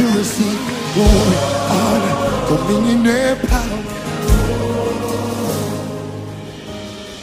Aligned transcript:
to 0.00 0.06
receive 0.16 0.58
glory, 0.94 1.38
honor, 1.76 2.16
dominion, 2.48 3.06
and 3.06 3.48
power. 3.50 3.80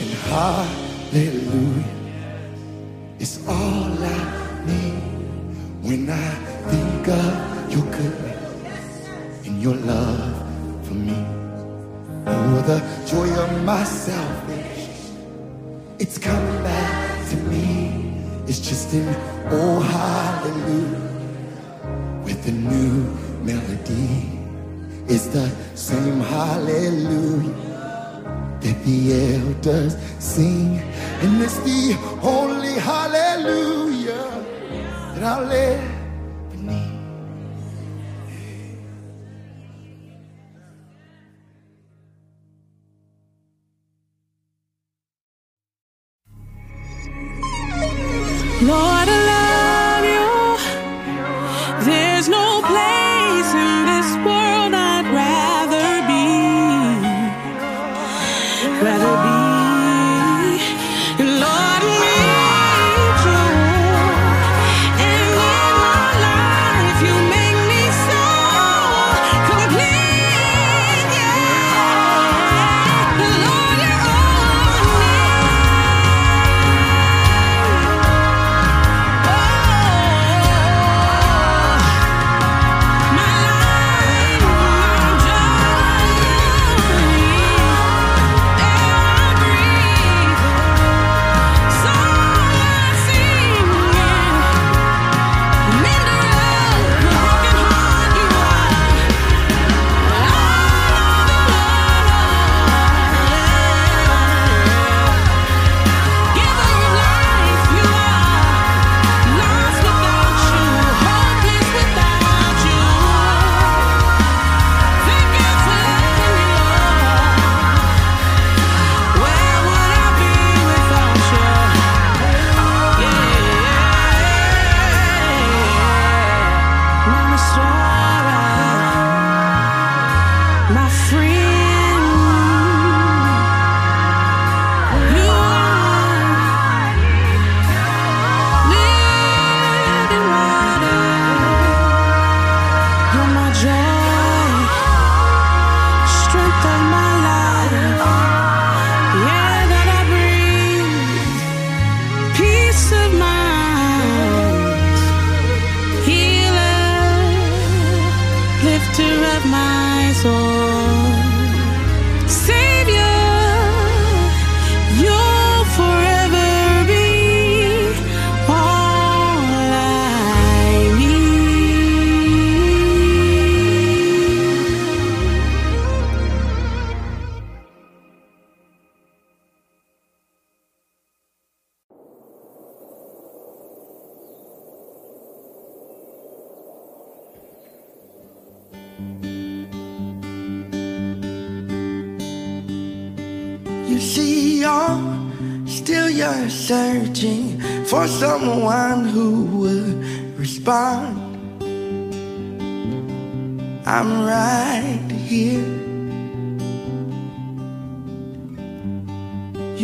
And 0.02 0.12
hallelujah 0.30 1.86
is 3.18 3.34
all 3.48 4.04
I 4.16 4.22
need 4.70 5.02
when 5.88 6.08
I 6.08 6.30
think 6.70 7.08
of 7.08 7.72
your 7.74 7.86
goodness 7.98 9.08
and 9.48 9.60
your 9.60 9.74
love 9.74 10.36
for 10.86 10.94
me. 10.94 11.20
Oh, 12.28 12.62
the 12.70 12.80
joy 13.10 13.28
of 13.44 13.64
my 13.64 13.84
salvation, 13.86 14.92
it's 15.98 16.20
coming 16.20 16.62
back 16.62 17.28
to 17.30 17.38
me. 17.52 18.22
It's 18.46 18.60
just 18.60 18.94
an 18.94 19.08
oh 19.50 19.80
hallelujah 19.80 21.17
with 22.28 22.46
a 22.46 22.52
new 22.52 22.94
melody. 23.42 24.38
It's 25.08 25.28
the 25.28 25.48
same 25.76 26.20
hallelujah 26.20 27.56
that 28.60 28.78
the 28.84 29.00
elders 29.36 29.96
sing, 30.20 30.80
and 31.24 31.42
it's 31.42 31.58
the 31.60 31.94
holy 32.20 32.74
hallelujah. 32.74 34.28
That 35.14 35.24
I'll 35.24 35.46
live 35.46 35.97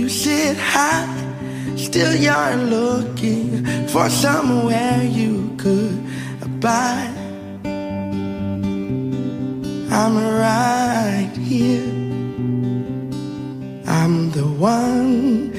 You 0.03 0.09
sit 0.09 0.58
high, 0.58 1.08
still 1.78 2.14
you're 2.14 2.58
looking 2.58 3.88
for 3.88 4.09
somewhere 4.09 5.02
you 5.02 5.56
could 5.58 5.97
abide. 6.41 7.16
I'm 9.90 10.18
right 10.18 11.31
here. 11.38 11.88
I'm 13.88 14.30
the 14.31 14.44
one. 14.44 15.53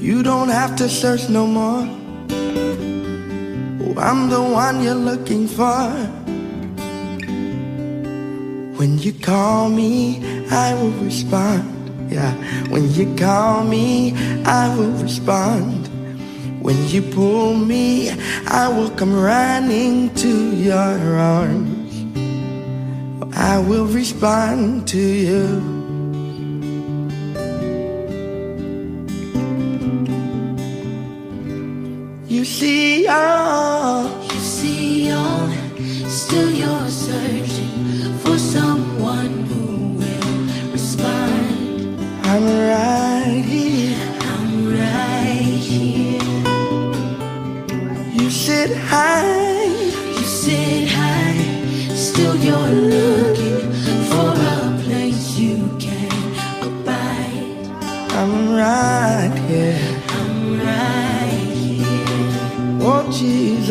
You 0.00 0.24
don't 0.24 0.48
have 0.48 0.74
to 0.74 0.88
search 0.88 1.28
no 1.28 1.46
more. 1.46 1.86
Oh, 3.84 3.94
I'm 3.96 4.28
the 4.28 4.42
one 4.42 4.82
you're 4.82 4.96
looking 4.96 5.46
for. 5.46 6.21
When 8.82 8.98
you 8.98 9.12
call 9.12 9.68
me, 9.68 10.18
I 10.50 10.74
will 10.74 10.90
respond. 11.06 12.10
Yeah, 12.10 12.34
when 12.68 12.92
you 12.94 13.14
call 13.14 13.62
me, 13.62 14.12
I 14.44 14.76
will 14.76 14.90
respond. 15.00 15.86
When 16.60 16.88
you 16.88 17.00
pull 17.00 17.54
me, 17.54 18.10
I 18.48 18.66
will 18.66 18.90
come 18.90 19.14
running 19.14 20.12
to 20.16 20.56
your 20.56 21.16
arms. 21.16 21.94
I 23.36 23.60
will 23.60 23.86
respond 23.86 24.88
to 24.88 24.98
you. 24.98 25.81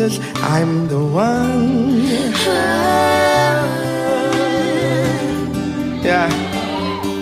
Jesus, 0.02 0.18
I'm 0.42 0.88
the 0.88 0.98
one. 0.98 2.02
Yeah. 6.02 6.28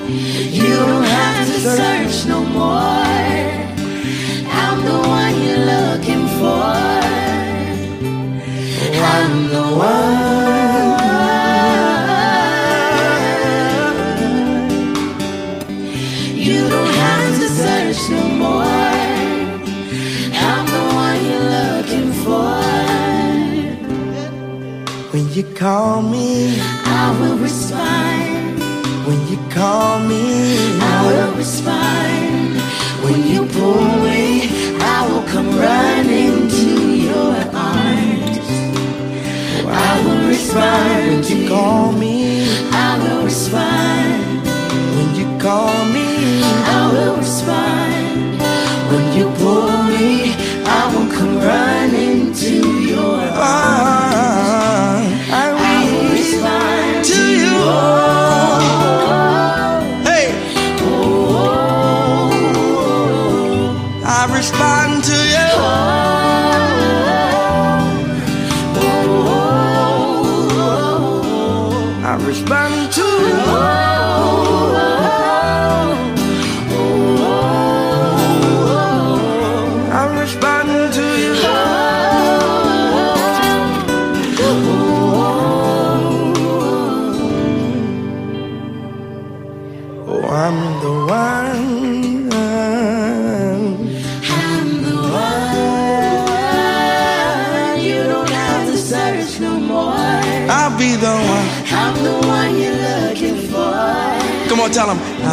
You 0.08 0.76
don't 0.76 1.04
have 1.04 1.46
to 1.46 1.60
search 1.60 2.26
no 2.26 2.42
more. 2.42 2.66
I'm 4.62 4.78
the 4.84 4.98
one 5.08 5.34
you're 5.42 5.64
looking 5.74 6.26
for. 6.38 6.64
I'm 9.12 9.48
the 9.48 9.62
one. 9.76 10.39
Call 25.60 26.00
me, 26.00 26.58
I 26.86 27.14
will 27.20 27.36
respond. 27.36 28.58
when 29.06 29.20
you 29.28 29.36
call 29.50 30.00
me, 30.00 30.56
I 30.80 31.06
will 31.06 31.34
respond. 31.36 32.56
When 33.04 33.26
you 33.28 33.44
pull 33.44 33.84
me, 34.08 34.48
I 34.80 35.06
will 35.06 35.22
come 35.24 35.50
running 35.58 36.48
to 36.48 36.96
your 37.08 37.34
arms. 37.52 38.48
I 39.66 40.02
will 40.02 40.28
respond. 40.28 41.26
when 41.26 41.42
you 41.42 41.46
call 41.46 41.92
me, 41.92 42.48
I 42.72 42.96
will 43.02 43.24
respond. 43.24 44.09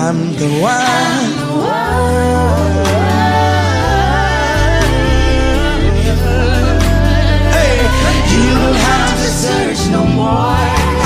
I'm 0.07 0.33
the 0.37 0.45
I'm 0.45 0.61
one. 0.61 1.31
the 1.37 1.47
one. 1.59 3.07
Hey, 7.55 7.75
You 8.33 8.49
don't 8.59 8.79
have 8.91 9.17
to 9.23 9.29
search 9.45 9.81
no 9.91 10.03
more. 10.05 10.55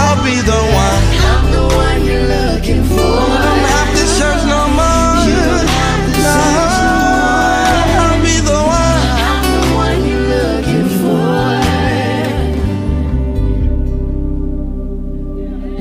I'll 0.03 0.21
be 0.24 0.38
the 0.51 0.62
one. 0.83 1.03
I'm 1.33 1.45
the 1.57 1.65
one 1.83 2.00
you're 2.06 2.27
looking 2.38 2.83
for. 2.83 2.95
You 2.95 3.38
Don't 3.48 3.65
have 3.75 3.92
to 4.00 4.06
search 4.19 4.44
no 4.56 4.62
more. 4.80 5.13
You 5.30 5.36
don't 5.50 5.69
have 5.81 6.01
to 6.06 6.12
No, 6.27 6.33
search 6.38 6.77
no 6.86 6.94
more. 7.15 8.01
I'll 8.06 8.21
be 8.30 8.38
the 8.51 8.59
one. 8.81 9.01
I'm 9.31 9.44
the 9.56 9.65
one 9.83 10.00
you're 10.09 10.27
looking 10.36 10.88
for. 11.01 11.31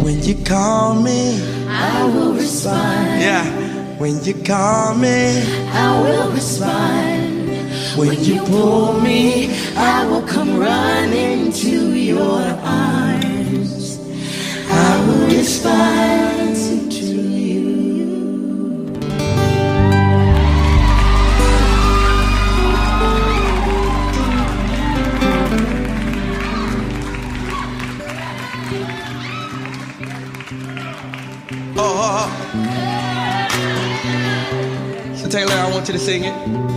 When 0.04 0.16
you 0.22 0.34
call 0.44 0.94
me, 0.94 1.20
I 2.00 2.04
will 2.06 2.32
respond. 2.32 3.20
yeah. 3.20 3.44
When 3.98 4.24
you 4.24 4.32
call 4.42 4.94
me, 4.94 5.42
I 5.72 6.00
will 6.00 6.30
respond. 6.32 7.50
when 7.98 8.24
you 8.24 8.40
pull 8.44 8.98
me, 9.00 9.54
I 9.76 10.06
will 10.06 10.22
come 10.22 10.58
running 10.58 11.52
to 11.52 11.94
your 11.94 12.40
arms. 12.64 13.98
I 14.70 15.06
will 15.06 15.26
respond 15.36 16.56
want 35.80 35.88
you 35.88 35.94
to 35.94 35.98
sing 35.98 36.24
it. 36.24 36.69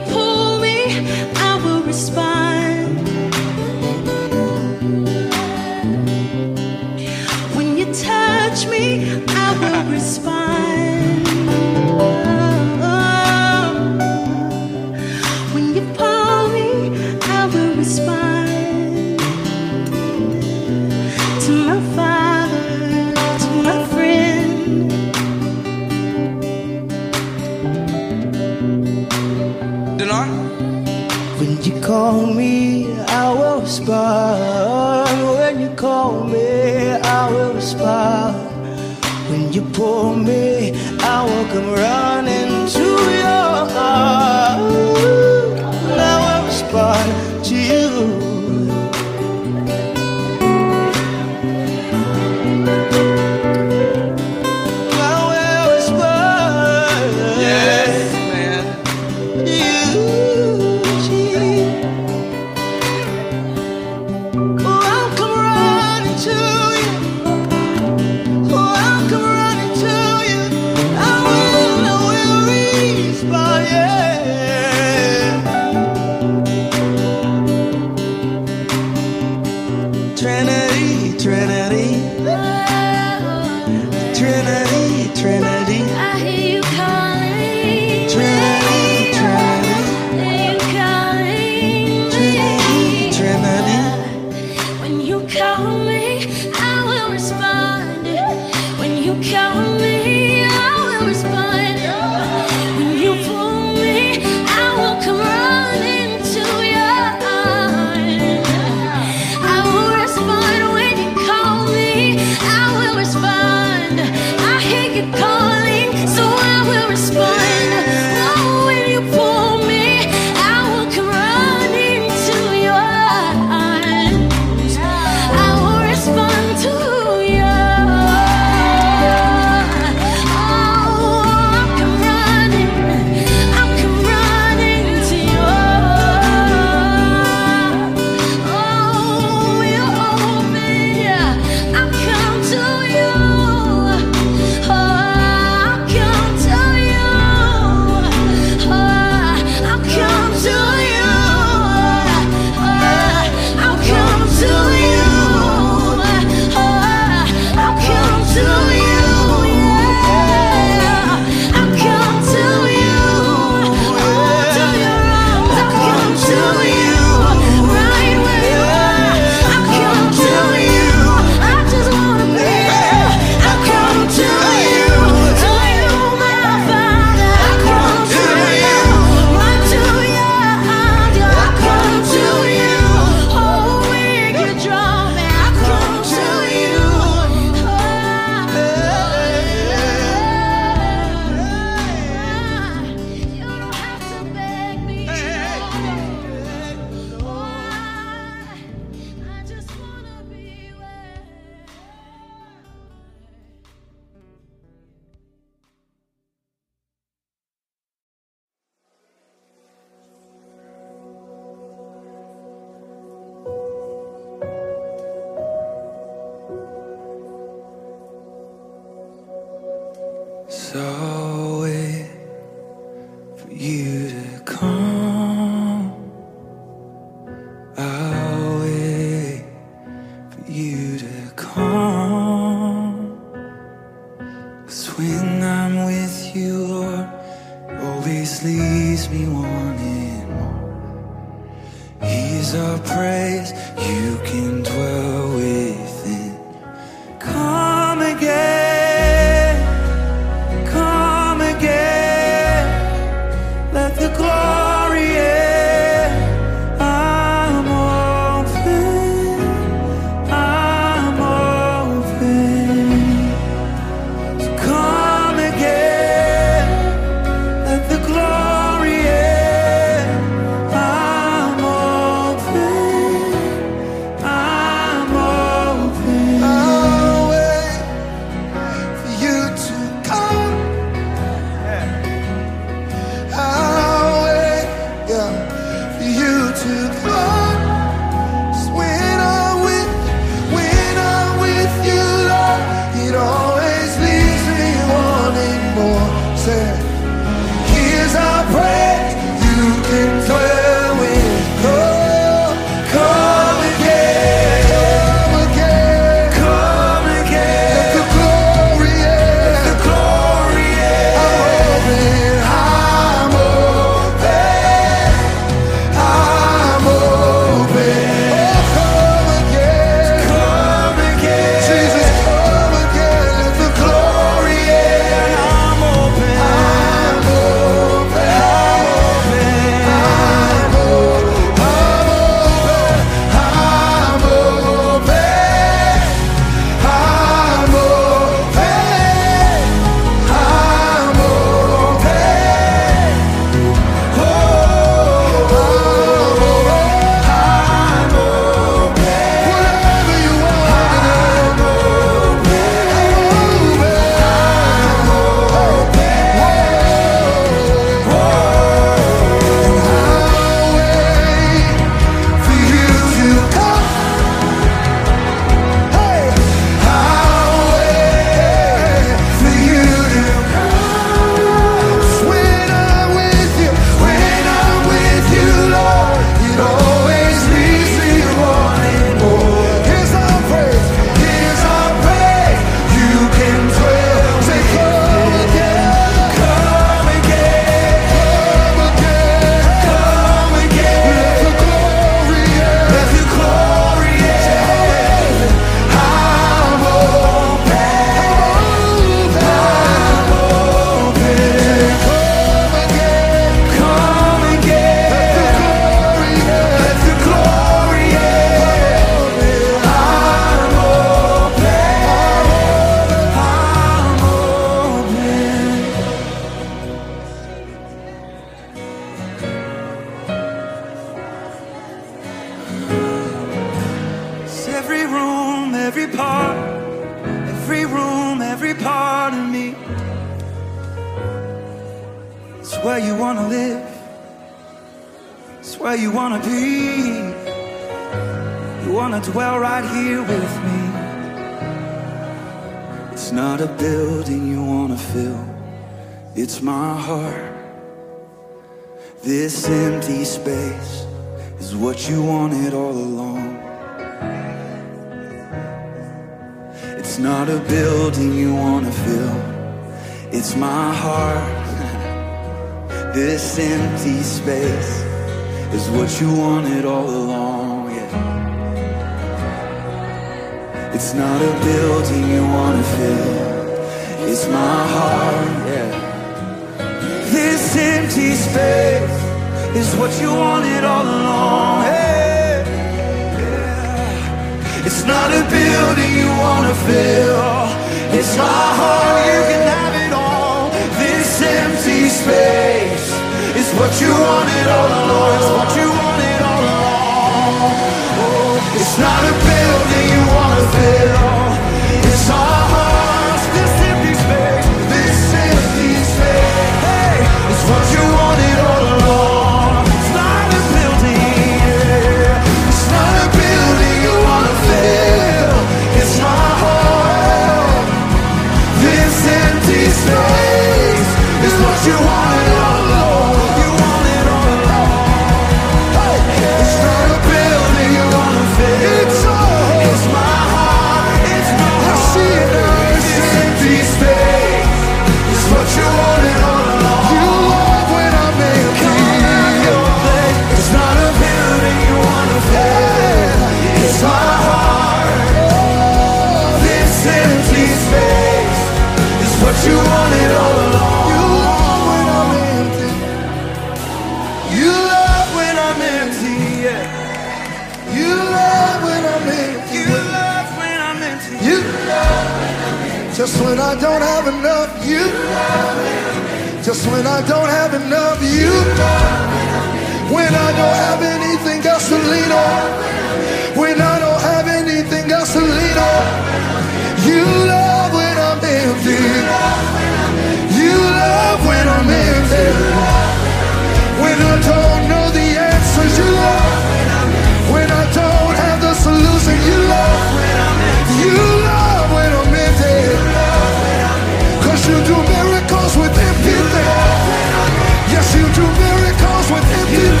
do 594.91 594.97
miracles 595.07 595.77
with 595.77 595.97
empty 596.07 596.37
things. 596.51 597.51
Yes, 597.93 598.07
you 598.15 598.25
do 598.35 598.45
miracles 598.59 599.27
with 599.31 599.47
empty 599.59 600.00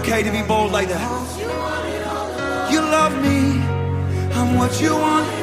okay 0.00 0.22
to 0.22 0.30
be 0.30 0.42
bold 0.42 0.72
like 0.72 0.88
that. 0.88 1.00
You 2.72 2.80
love 2.80 3.14
me, 3.22 3.60
I'm 4.34 4.56
what 4.56 4.80
you 4.80 4.94
want. 4.94 5.39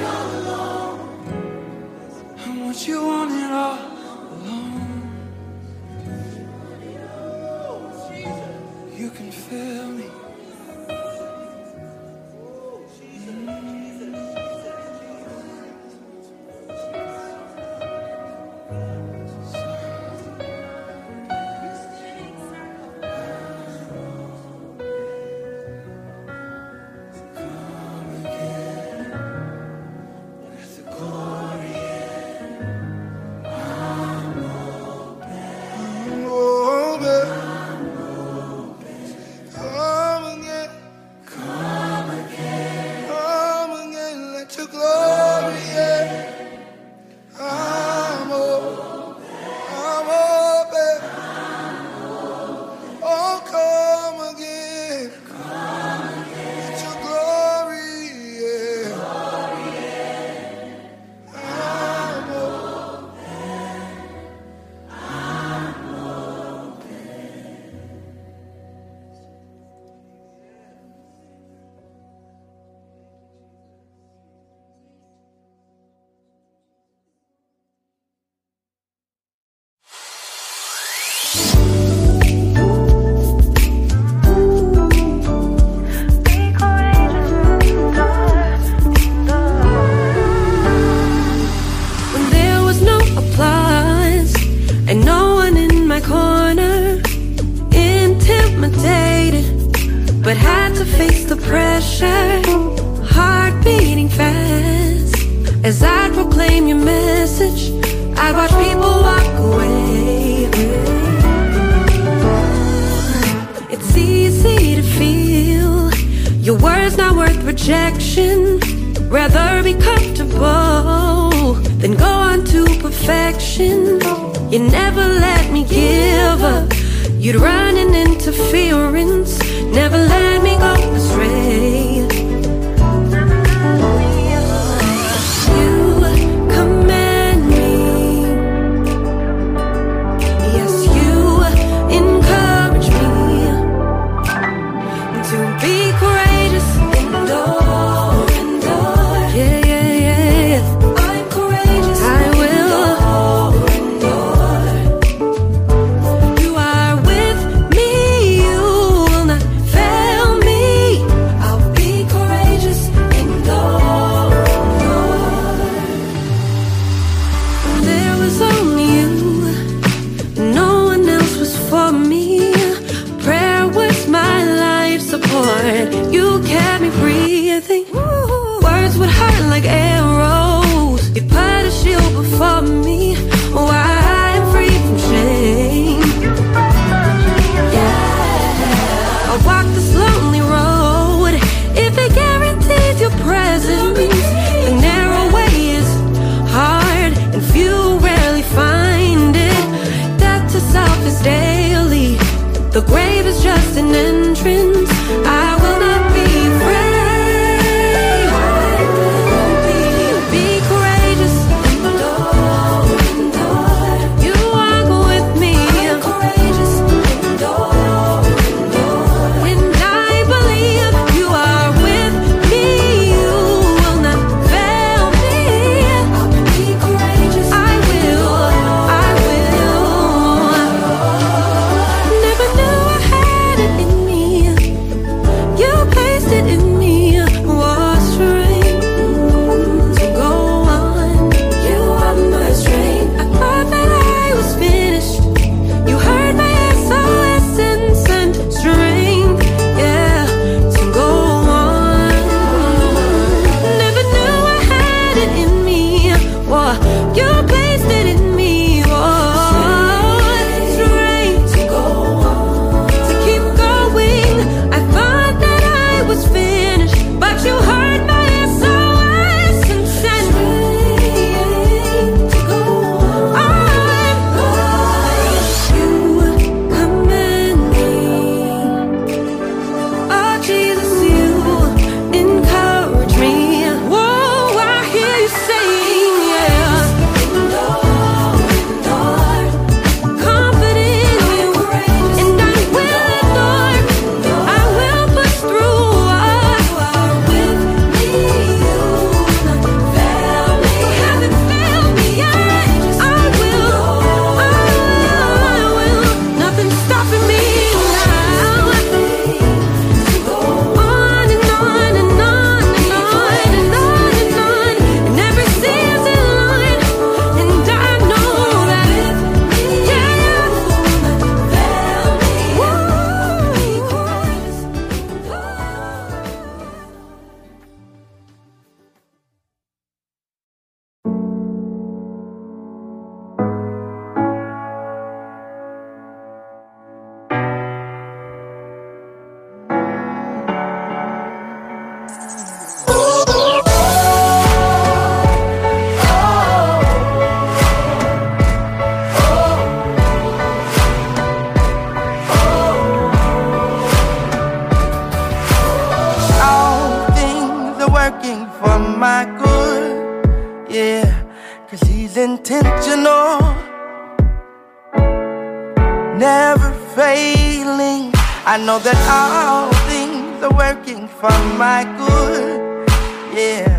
All 369.30 369.72
things 369.90 370.42
are 370.42 370.56
working 370.56 371.08
for 371.20 371.38
my 371.64 371.84
good. 371.98 372.88
Yeah, 373.36 373.76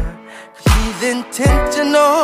she's 0.62 1.00
intentional, 1.02 2.22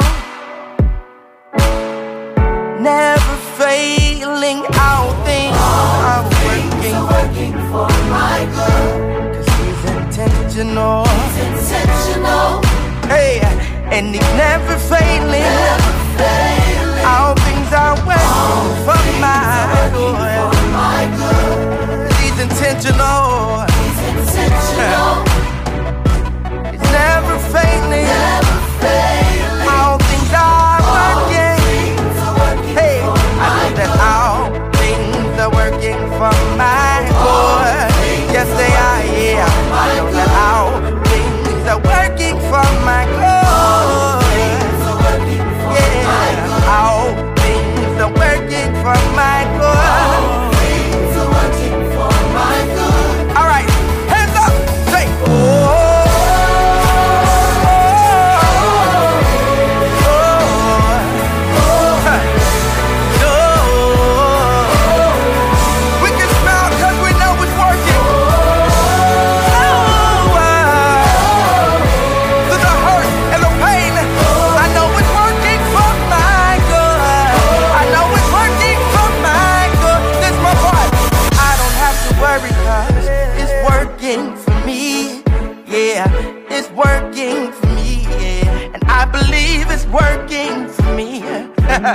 never 2.91 3.37
failing. 3.61 4.61
All 4.87 5.09
things 5.25 5.57
are 5.57 6.23
working, 6.45 6.99
working 7.15 7.55
for 7.73 7.89
my 8.13 8.41
good. 8.57 9.35
Cause 9.35 9.49
she's 9.55 9.83
intentional, 9.97 11.07
intentional. 11.49 12.61
Hey, 13.09 13.41
and 13.95 14.07
he's 14.15 14.33
never 14.37 14.77
failing. 14.93 15.49
Never 15.65 15.95
failing. 16.21 17.05
All 17.13 17.35
things 17.47 17.71
are 17.73 17.97
working 18.05 18.69
for 18.87 19.03
my 19.25 19.91
good 19.95 20.44
intentional. 22.75 23.65
It's 23.69 24.35
intentional. 24.35 25.23
It's 26.75 26.91
never 26.91 27.39
fake. 27.53 27.85
Never. 27.89 29.14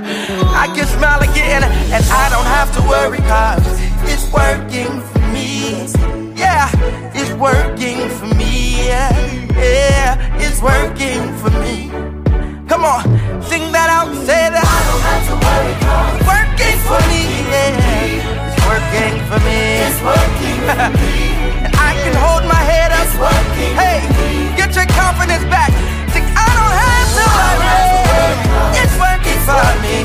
I 0.02 0.72
can 0.74 0.88
smile 0.88 1.20
again, 1.20 1.64
and 1.64 2.04
I 2.08 2.30
don't 2.30 2.48
have 2.48 2.72
to 2.78 2.82
worry, 2.88 3.18
cause 3.28 3.60
it's 4.08 4.32
working 4.32 5.02
for 5.12 5.20
me. 5.36 5.88
Yeah, 6.40 6.72
it's 7.14 7.34
working 7.34 8.08
for 8.08 8.28
me. 8.36 8.88
Yeah, 8.88 9.12
yeah, 9.60 10.40
it's 10.40 10.62
working 10.62 11.20
for 11.44 11.52
me. 11.60 11.92
Come 12.70 12.86
on, 12.86 13.04
sing 13.44 13.72
that 13.76 13.90
out, 13.92 14.08
say 14.24 14.48
that. 14.48 14.64
I 14.64 14.80
don't 14.88 15.04
have 15.04 15.24
to 15.28 15.36
worry, 15.36 15.76
cause 15.84 16.16
it's 16.16 16.32
working 16.32 16.80
for 16.88 17.02
me. 17.12 17.24
Yeah, 17.52 18.48
it's 18.48 18.60
working 18.72 19.16
for 19.28 19.40
me. 19.44 19.60
It's 19.84 20.00
working 20.00 20.60
for 20.64 20.90
me. 20.96 21.20
and 21.68 21.76
I 21.88 21.92
can 22.00 22.16
hold 22.16 22.48
my 22.48 22.62
head 22.72 22.96
up. 22.96 23.04
It's 23.04 23.20
working. 23.20 23.76
Hey, 23.76 24.00
get 24.56 24.72
your 24.76 24.88
confidence 24.96 25.44
back. 25.52 25.76
Sing, 26.16 26.24
I 26.24 26.48
don't 26.56 26.76
have 26.88 27.10
to 27.20 27.24
worry. 27.36 27.89
For 29.50 29.82
me. 29.82 29.99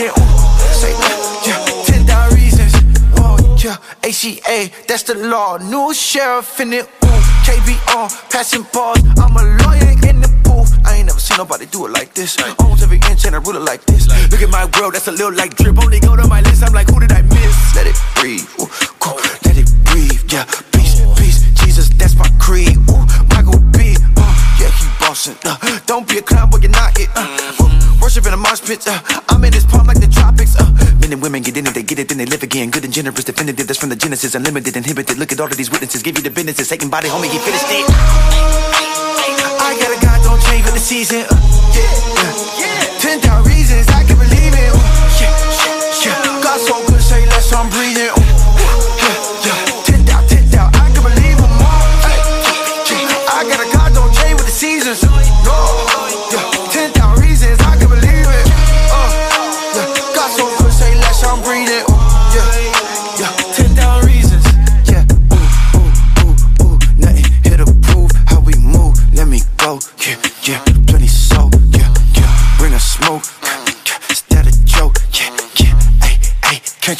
Less 0.00 0.18
Ooh, 0.18 0.80
say 0.80 0.92
yeah, 0.92 1.46
yeah. 1.46 1.84
Ten 1.84 2.34
reasons. 2.34 2.72
Oh, 3.16 3.36
yeah. 3.62 3.76
ACA, 4.04 4.70
that's 4.88 5.02
the 5.04 5.14
law. 5.14 5.58
New 5.58 5.92
sheriff 5.94 6.60
in 6.60 6.72
it. 6.72 6.86
Ooh, 7.04 7.20
KB 7.44 7.76
on, 7.96 8.08
passing 8.30 8.64
balls. 8.72 8.98
I'm 9.18 9.36
a 9.36 9.44
lawyer 9.64 9.92
in 10.08 10.20
the 10.20 10.30
booth. 10.44 10.72
I 10.86 10.96
ain't 10.96 11.06
never 11.06 11.20
seen 11.20 11.36
nobody 11.36 11.66
do 11.66 11.86
it 11.86 11.92
like 11.92 12.14
this. 12.14 12.36
Owns 12.60 12.82
every 12.82 13.00
inch 13.10 13.24
and 13.26 13.36
I 13.36 13.38
rule 13.38 13.56
it 13.56 13.64
like 13.64 13.84
this. 13.84 14.08
Look 14.30 14.42
at 14.42 14.50
my 14.50 14.64
world, 14.78 14.94
that's 14.94 15.08
a 15.08 15.12
little 15.12 15.34
like 15.34 15.56
drip. 15.56 15.78
Only 15.78 16.00
go 16.00 16.16
to 16.16 16.26
my 16.26 16.40
list, 16.42 16.62
I'm 16.62 16.72
like, 16.72 16.88
who 16.88 17.00
did 17.00 17.12
I 17.12 17.22
miss? 17.22 17.74
Let 17.76 17.86
it 17.86 17.96
breathe, 18.16 18.48
ooh, 18.60 18.68
cool. 19.00 19.20
let 19.44 19.56
it 19.56 19.68
breathe, 19.84 20.20
yeah. 20.32 20.44
Peace, 20.72 21.00
peace, 21.18 21.40
Jesus, 21.60 21.88
that's 21.90 22.16
my 22.16 22.28
creed. 22.40 22.76
Ooh, 22.88 23.04
yeah. 25.10 25.34
Uh, 25.42 25.80
don't 25.86 26.06
be 26.06 26.18
a 26.18 26.22
clown, 26.22 26.48
boy, 26.50 26.58
you're 26.58 26.70
not 26.70 26.94
it. 26.94 27.10
Uh, 27.16 27.26
uh, 27.58 27.98
worship 28.00 28.26
in 28.26 28.32
a 28.32 28.36
mosh 28.36 28.62
pit. 28.62 28.86
Uh, 28.86 29.00
I'm 29.28 29.42
in 29.42 29.50
this 29.50 29.66
palm 29.66 29.86
like 29.86 29.98
the 29.98 30.06
tropics. 30.06 30.54
Uh, 30.54 30.70
men 31.00 31.12
and 31.12 31.20
women 31.20 31.42
get 31.42 31.56
in 31.56 31.66
it, 31.66 31.74
they 31.74 31.82
get 31.82 31.98
it, 31.98 32.08
then 32.08 32.18
they 32.18 32.26
live 32.26 32.42
again. 32.42 32.70
Good 32.70 32.84
and 32.84 32.92
generous, 32.92 33.24
definitive. 33.24 33.66
That's 33.66 33.78
from 33.78 33.88
the 33.88 33.96
Genesis, 33.96 34.36
unlimited, 34.36 34.76
inhibited. 34.76 35.18
Look 35.18 35.32
at 35.32 35.40
all 35.40 35.50
of 35.50 35.56
these 35.56 35.70
witnesses, 35.70 36.02
give 36.02 36.16
you 36.16 36.22
the 36.22 36.30
businesses. 36.30 36.68
Satan 36.68 36.90
body, 36.90 37.08
homie, 37.08 37.26
he 37.26 37.38
finished 37.38 37.66
it. 37.68 37.86
I 39.58 39.74
got 39.82 39.90
a 39.90 39.98
God, 39.98 40.22
don't 40.22 40.42
change 40.46 40.64
with 40.64 40.74
the 40.74 40.80
season. 40.80 41.26
Uh, 41.26 41.34
yeah, 41.74 42.62
yeah. 42.62 43.00
Ten 43.02 43.18
thousand 43.18 43.50
reasons 43.50 43.88
I 43.88 44.04
can 44.06 44.14
believe 44.16 44.54
in. 44.54 44.70
Ooh, 44.70 44.78
yeah, 45.18 45.34
yeah, 45.66 46.06
yeah. 46.06 46.42
God 46.42 46.60
so 46.60 46.86
good, 46.86 47.02
say 47.02 47.26
less, 47.26 47.52
I'm 47.52 47.68
breathing. 47.70 47.99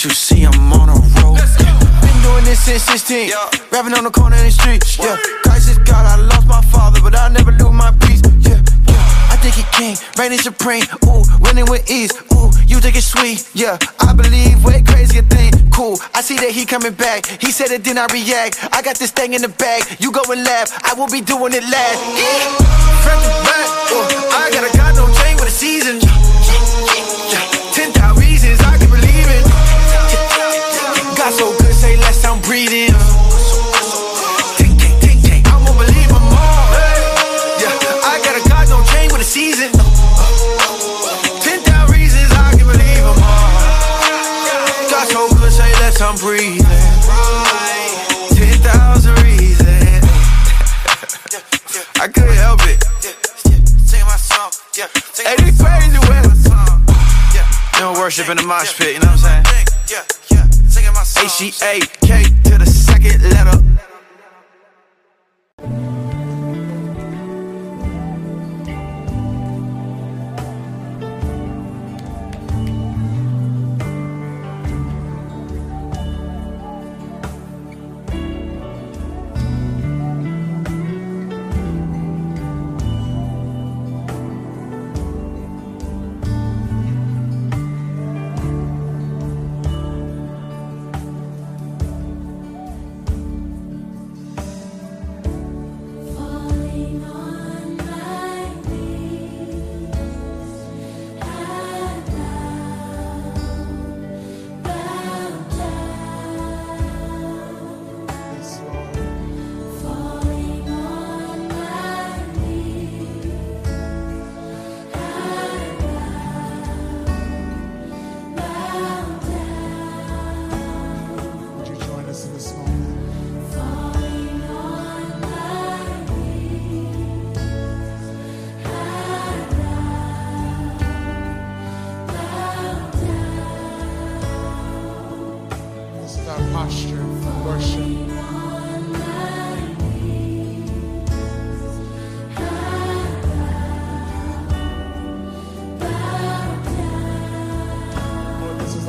Can't 0.01 0.17
you 0.17 0.17
see 0.17 0.45
I'm 0.47 0.73
on 0.73 0.89
a 0.89 0.97
roll? 1.21 1.37
Been 1.37 2.23
doing 2.25 2.45
this 2.49 2.65
since 2.65 2.89
16. 2.89 3.29
Yeah. 3.29 3.37
Rapping 3.69 3.93
on 3.93 4.05
the 4.05 4.11
corner 4.11 4.35
in 4.37 4.49
the 4.49 4.51
street. 4.51 4.81
Yeah, 4.97 5.21
Christ 5.45 5.69
is 5.69 5.77
God. 5.77 6.09
I 6.09 6.17
lost 6.17 6.47
my 6.49 6.63
father, 6.73 7.03
but 7.05 7.13
I 7.15 7.29
never 7.29 7.53
lose 7.53 7.77
my 7.77 7.93
peace. 8.01 8.25
Yeah, 8.41 8.65
yeah. 8.89 9.29
I 9.29 9.37
think 9.45 9.61
he 9.61 9.65
king, 9.77 10.01
reigning 10.17 10.39
supreme. 10.39 10.89
Ooh, 11.05 11.21
winning 11.45 11.69
with 11.69 11.85
ease. 11.91 12.17
Ooh, 12.33 12.49
you 12.65 12.81
think 12.81 12.97
it's 12.97 13.13
sweet. 13.13 13.45
Yeah, 13.53 13.77
I 14.01 14.15
believe 14.17 14.65
way 14.65 14.81
crazier 14.81 15.21
thing. 15.21 15.53
Cool, 15.69 16.01
I 16.15 16.23
see 16.23 16.39
that 16.41 16.53
he 16.53 16.65
coming 16.65 16.95
back. 16.95 17.27
He 17.37 17.53
said 17.53 17.69
it, 17.71 17.85
then 17.85 17.99
I 17.99 18.09
react. 18.09 18.57
I 18.73 18.81
got 18.81 18.97
this 18.97 19.11
thing 19.11 19.35
in 19.35 19.43
the 19.43 19.53
bag. 19.53 19.85
You 20.01 20.13
go 20.13 20.25
and 20.33 20.43
laugh. 20.43 20.73
I 20.81 20.95
will 20.95 21.13
be 21.13 21.21
doing 21.21 21.53
it 21.53 21.65
last. 21.69 22.01
Yeah. 22.17 22.57
Front 23.05 23.21
to 23.21 23.33
back. 23.45 23.69
Ooh, 23.93 24.09
I 24.33 24.49
got 24.49 24.65
a 24.65 24.73
God, 24.73 24.97
don't 24.97 25.13
with 25.13 25.45
the 25.45 25.51
season. 25.53 26.01
God 31.31 31.39
so 31.39 31.57
good, 31.59 31.73
say 31.73 31.97
less, 31.97 32.25
I'm 32.25 32.43
breathing. 32.43 32.91
I 32.91 32.97
with 39.13 39.23
season. 39.23 39.71
Ten 41.39 41.61
thousand 41.63 41.95
reasons 41.95 42.33
I 42.33 42.51
can 42.59 42.67
believe 42.67 43.05
more. 43.05 43.15
God 44.91 45.07
so 45.07 45.29
good, 45.39 45.53
say 45.53 45.71
less, 45.79 46.01
I'm 46.01 46.17
breathing. 46.19 46.67
Ten 48.35 48.59
thousand 48.67 49.15
reasons. 49.23 50.03
I 52.01 52.09
couldn't 52.09 52.35
help 52.35 52.61
it. 52.65 52.83
Sing 53.87 54.05
my 54.05 54.17
song. 54.17 54.51
Hey, 54.75 55.37
this 55.37 55.63
crazy 55.63 55.99
way. 56.11 56.23
No 57.79 57.93
worship 57.93 58.29
in 58.29 58.37
the 58.37 58.43
mosh 58.43 58.77
pit, 58.77 58.95
you 58.95 59.01
know 59.01 59.13
what 59.13 59.25
I'm 59.25 59.45
saying? 59.45 60.20
H-E-A-K 61.23 62.25
to 62.45 62.59
the 62.59 62.67
second 62.67 63.23
letter. 63.31 63.61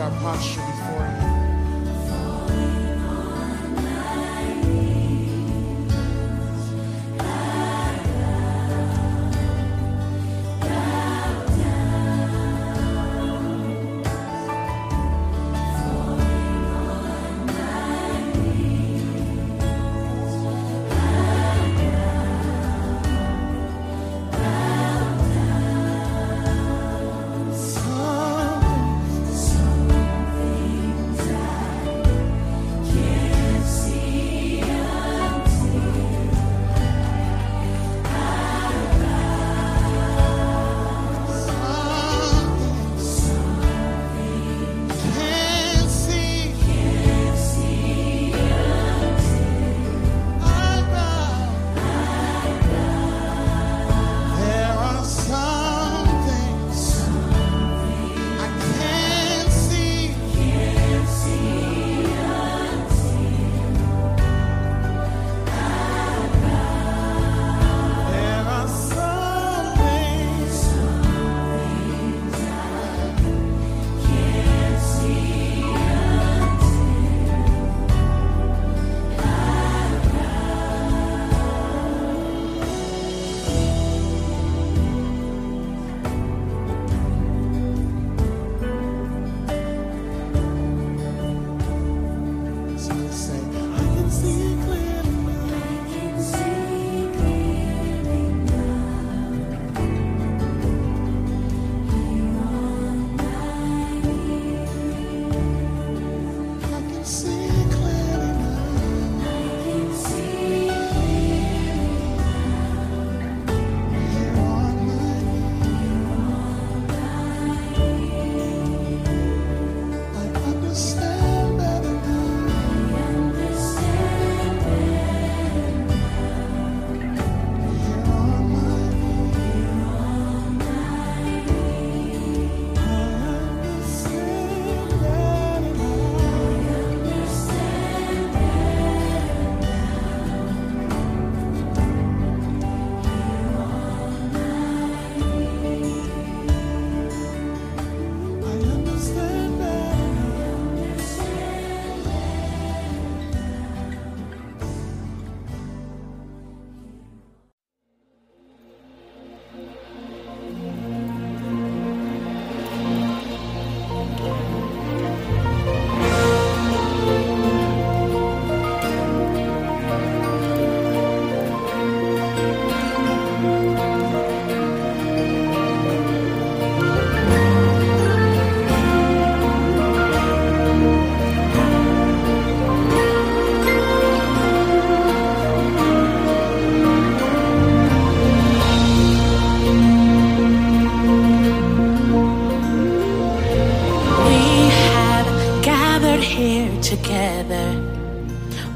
Our 0.01 0.09
posture 0.19 0.61
before 0.61 1.05
you. 1.05 1.20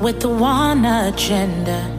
With 0.06 0.20
the 0.20 0.30
one 0.30 0.86
agenda, 0.86 1.95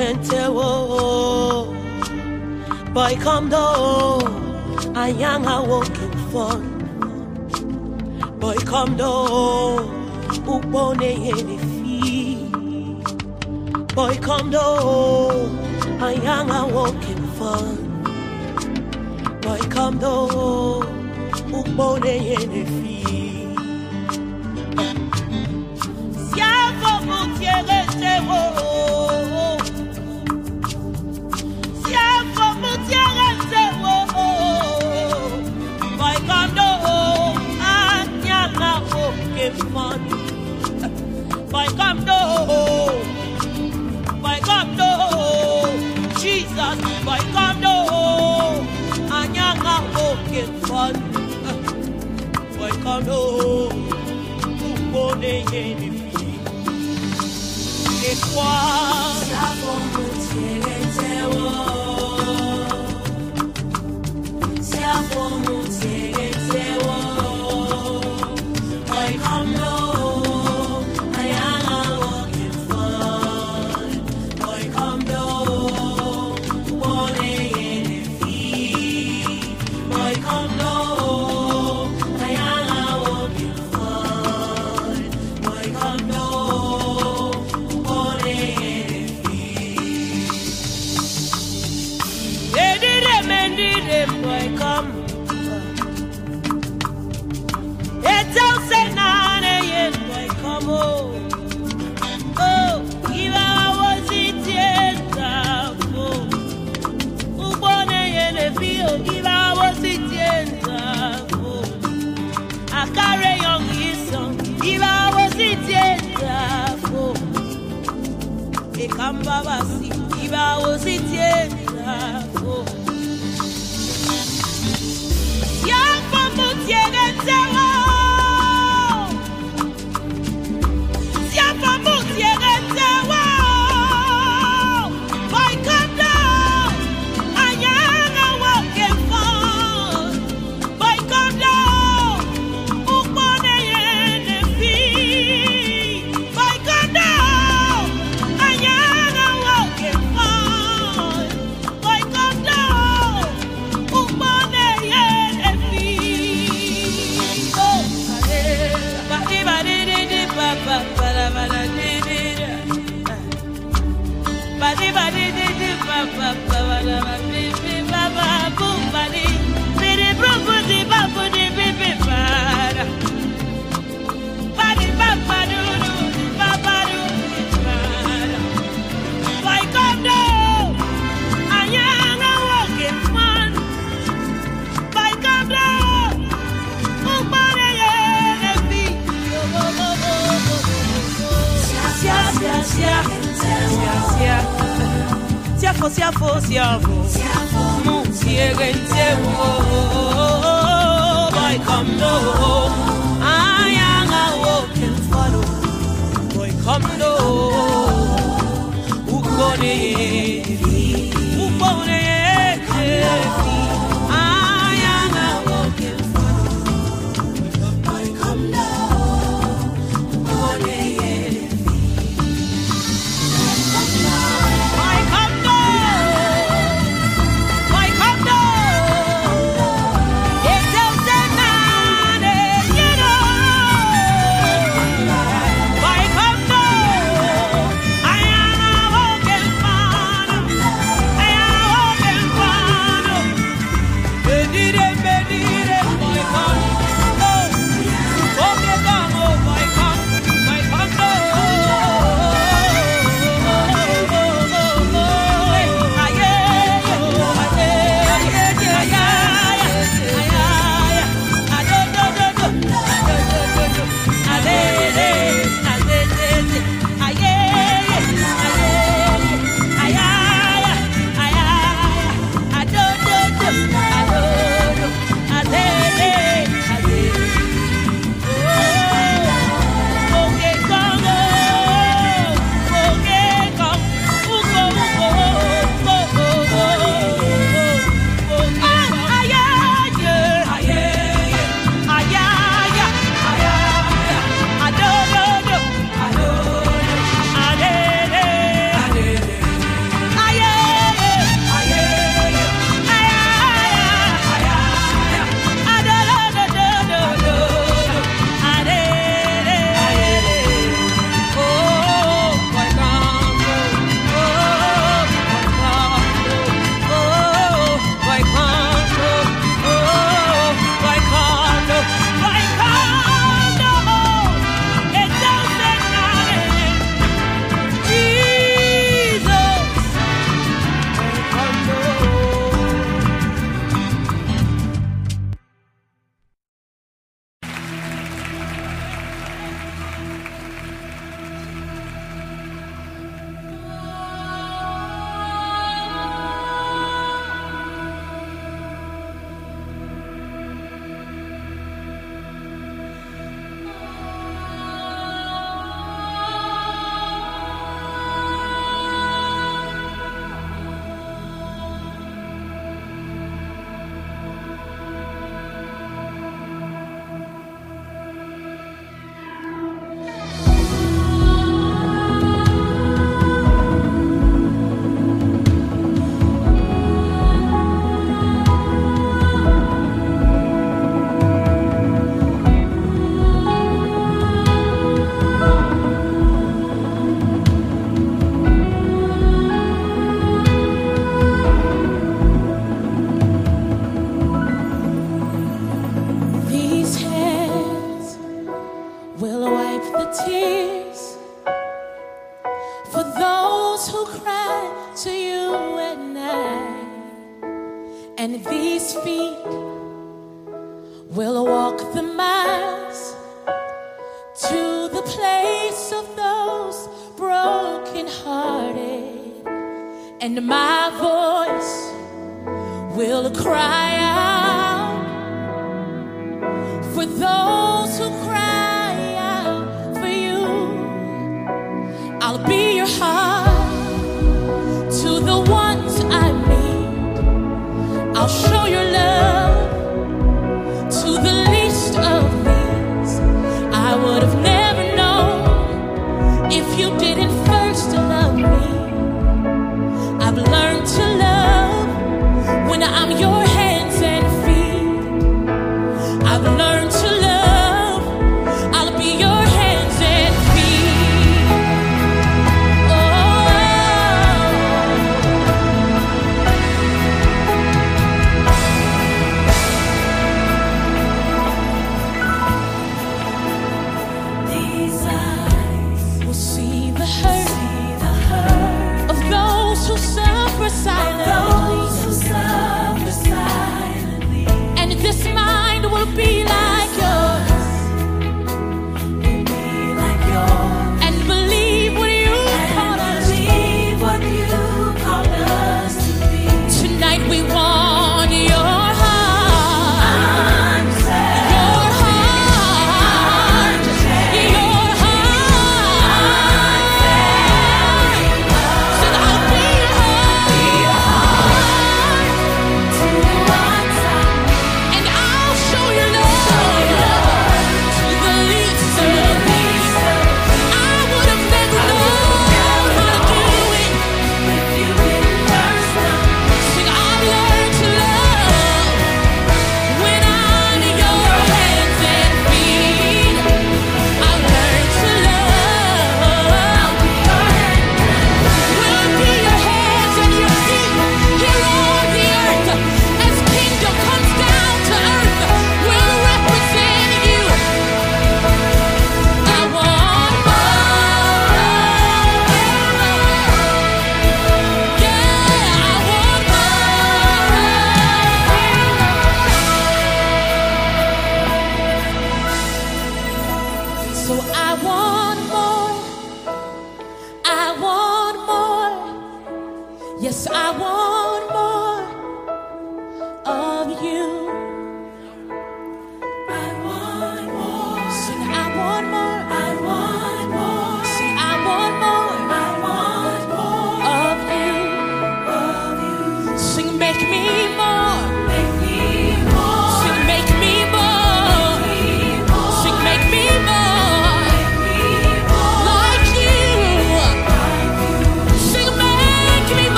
kwente 0.00 0.48
wo 0.56 1.76
Boy 2.94 3.16
come 3.16 3.50
though 3.50 4.18
I 4.94 5.10
am 5.30 5.44
a 5.44 5.62
walking 5.62 6.16
phone 6.32 6.68
Boy 8.40 8.56
come 8.64 8.96
though 8.96 9.84
Ubone 10.46 11.10
yeni 11.26 11.58
fi 11.58 12.48
Boy 13.94 14.16
come 14.22 14.50
though 14.50 15.50
I 16.00 16.14
am 16.36 16.50
a 16.50 16.66
walking 16.74 17.24
phone 17.36 17.80
Boy 19.42 19.60
come 19.68 19.98
though 19.98 20.82
Ubone 21.58 22.14
yeni 22.28 22.64
fi 22.76 22.96
Siafo 26.32 26.92
mutiere 27.04 27.80
se 27.98 28.14
wo 28.28 28.69
moi. 58.42 58.79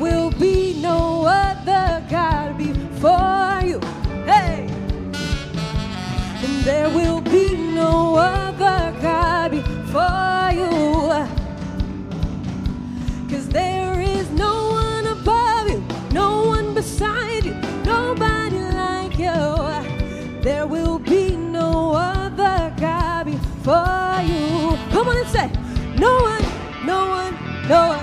Will 0.00 0.30
be 0.30 0.80
no 0.80 1.26
other 1.26 2.02
God 2.08 2.56
before 2.56 3.60
you. 3.62 3.78
Hey! 4.24 4.66
And 6.42 6.64
there 6.64 6.88
will 6.88 7.20
be 7.20 7.54
no 7.54 8.16
other 8.16 8.96
God 9.02 9.50
before 9.50 10.50
you. 10.60 10.70
Cause 13.28 13.46
there 13.50 14.00
is 14.00 14.30
no 14.30 14.70
one 14.70 15.06
above 15.06 15.68
you, 15.68 15.84
no 16.12 16.46
one 16.46 16.72
beside 16.72 17.44
you, 17.44 17.54
nobody 17.84 18.58
like 18.58 19.18
you. 19.18 20.40
There 20.40 20.66
will 20.66 20.98
be 20.98 21.36
no 21.36 21.92
other 21.92 22.74
God 22.80 23.26
before 23.26 24.22
you. 24.24 24.78
Come 24.92 25.08
on 25.08 25.18
and 25.18 25.28
say, 25.28 25.52
no 25.98 26.22
one, 26.22 26.44
no 26.86 27.10
one, 27.10 27.68
no 27.68 27.88
one. 27.88 27.99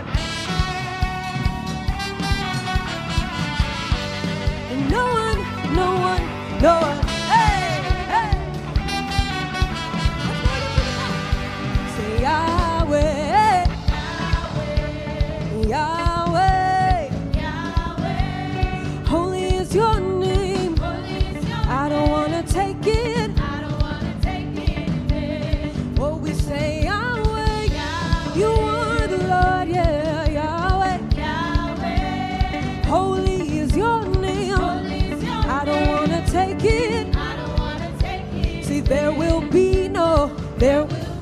No, 40.59 40.65
there 40.65 40.83
will 40.83 41.17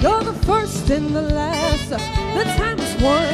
You're 0.00 0.24
the 0.24 0.38
first 0.44 0.90
and 0.90 1.14
the 1.14 1.22
last. 1.22 1.90
The 1.90 2.44
time 2.56 2.78
is 2.78 3.02
one, 3.02 3.31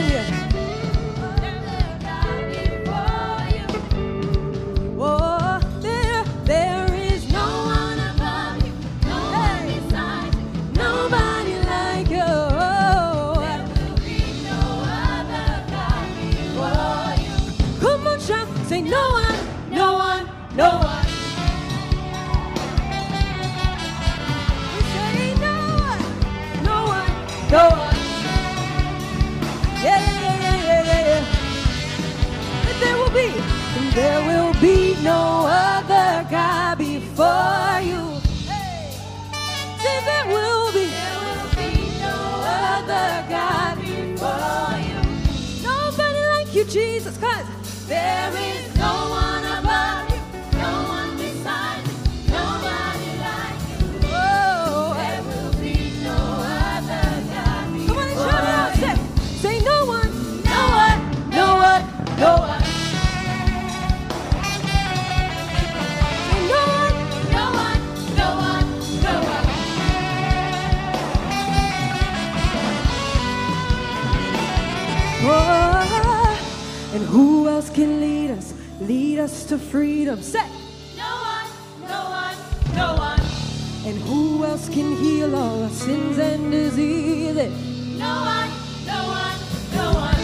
Jesus, 46.68 47.16
cause 47.16 47.47
us 79.28 79.44
to 79.44 79.58
freedom? 79.58 80.22
Say, 80.22 80.46
No 80.96 81.12
one, 81.32 81.48
no 81.82 82.00
one, 82.22 82.36
no 82.74 82.88
one, 82.96 83.20
and 83.84 83.96
who 84.08 84.42
else 84.44 84.68
can 84.70 84.96
heal 84.96 85.36
all 85.36 85.64
our 85.64 85.68
sins 85.70 86.16
and 86.18 86.50
diseases? 86.50 87.52
no 87.98 88.14
one, 88.34 88.50
no 88.86 89.00
one, 89.20 89.38
no 89.76 89.86
one, 90.06 90.22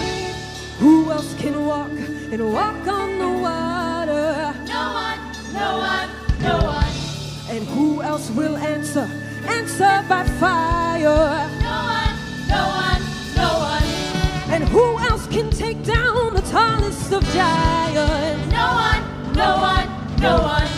Who 0.78 1.10
else 1.10 1.34
can 1.34 1.66
walk 1.66 1.90
and 2.32 2.52
walk 2.54 2.86
on 2.88 3.18
the 3.18 3.28
water? 3.46 4.54
no 4.74 4.82
one, 5.04 5.20
no 5.52 5.68
one, 5.92 6.08
no 6.48 6.56
one, 6.64 6.92
And 7.54 7.62
who 7.74 8.00
else 8.00 8.30
will 8.30 8.56
answer, 8.56 9.06
answer 9.58 10.02
by 10.08 10.24
fire? 10.40 11.48
no 11.68 11.76
one, 11.98 12.14
no 12.54 12.62
one, 12.86 13.02
no 13.36 13.50
one, 13.74 13.86
And 14.54 14.64
who 14.64 14.98
else 15.10 15.26
can 15.26 15.50
take 15.50 15.82
down 15.84 16.32
the 16.32 16.42
tallest 16.56 17.12
of 17.12 17.22
giants? 17.34 18.52
no 18.52 18.66
one, 18.86 18.93
no 19.34 19.56
one, 19.56 19.88
no 20.20 20.34
one, 20.42 20.68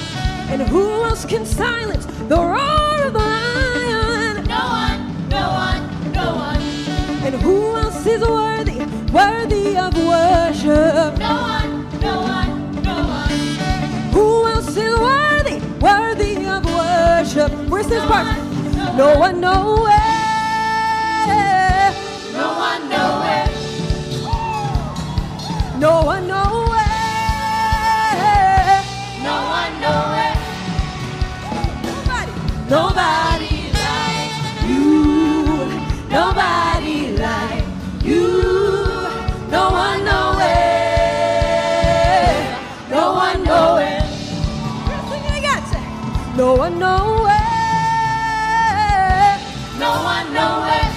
And 0.51 0.63
who 0.63 0.85
else 1.05 1.25
can 1.25 1.45
silence 1.47 2.07
the 2.29 2.37
roar 2.37 2.97
of 3.07 3.13
the 3.13 3.19
lion? 3.19 4.45
no 4.47 4.63
one, 4.81 5.29
no 5.29 5.45
one, 5.67 6.13
no 6.13 6.35
one, 6.37 6.61
And 7.27 7.35
who 7.43 7.77
else 7.77 8.07
is 8.07 8.23
worthy, 8.23 8.79
worthy 9.13 9.77
of 9.77 9.95
worship? 9.97 11.19
no 11.19 11.35
one, 11.53 12.01
no 12.01 12.15
one, 12.23 12.83
no 12.83 12.97
one, 13.19 13.31
Who 14.13 14.47
else 14.47 14.77
is 14.77 14.99
worthy, 14.99 15.59
worthy 15.81 16.47
of 16.47 16.65
worship? 16.65 17.51
Where's 17.69 17.89
this 17.89 18.05
part? 18.07 18.27
No 18.97 19.19
one, 19.19 19.41
nowhere. 19.41 19.93
no 22.33 22.49
one, 22.67 22.89
nowhere, 22.89 23.49
No 25.79 26.03
one, 26.07 26.27
nowhere. 26.27 26.53
no 26.53 26.56
Nobody 32.69 33.71
like 33.79 34.33
you. 34.67 35.71
Nobody 36.11 37.17
like 37.17 37.65
you. 38.03 38.27
No 39.51 39.71
one 39.71 40.05
nowhere. 40.05 40.57
No 42.91 43.13
one 43.15 43.45
nowhere. 43.45 44.03
No 46.37 46.55
one 46.55 46.79
nowhere. 46.79 47.39
No 49.79 49.91
one 50.03 50.35
nowhere. 50.35 50.91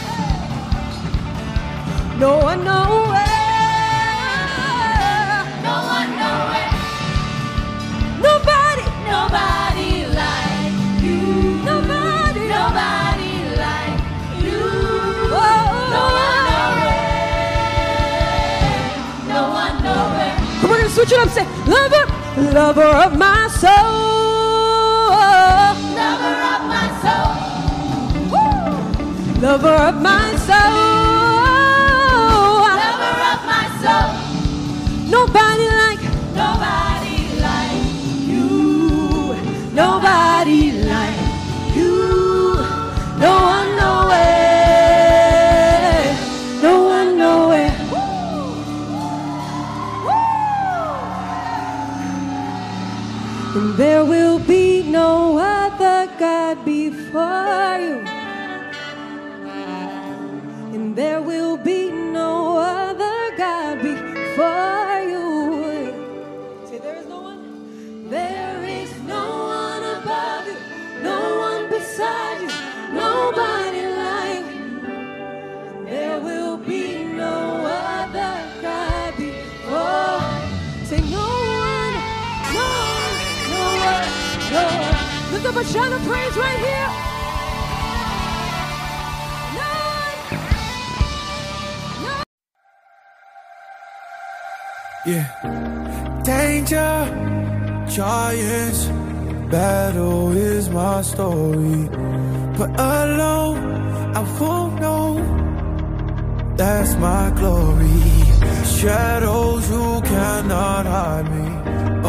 No 2.17 2.39
one 2.39 2.63
nowhere. 2.63 3.08
switch 20.99 21.13
it 21.13 21.19
up. 21.19 21.29
Say, 21.29 21.45
lover, 21.65 22.05
lover 22.51 22.81
of 22.83 23.17
my 23.17 23.47
soul. 23.47 25.09
Lover 25.99 26.35
of 26.51 26.61
my 26.73 26.87
soul. 27.03 27.31
Woo! 28.31 29.41
Lover 29.41 29.75
of 29.87 30.01
my 30.01 30.28
a 85.59 85.65
shout 85.65 85.91
of 85.91 86.01
praise 86.03 86.37
right 86.37 86.59
here? 86.67 86.89
None. 89.59 90.13
None. 92.03 92.23
Yeah. 95.05 95.27
Danger, 96.23 96.91
giants, 97.89 98.85
battle 99.51 100.31
is 100.31 100.69
my 100.69 101.01
story. 101.01 101.89
But 102.57 102.69
alone, 102.79 103.57
I 104.15 104.21
won't 104.39 104.79
know. 104.79 105.09
That's 106.55 106.95
my 106.95 107.31
glory. 107.35 107.99
Shadows 108.79 109.67
who 109.67 110.01
cannot 110.03 110.85
hide 110.85 111.27
me. 111.35 111.47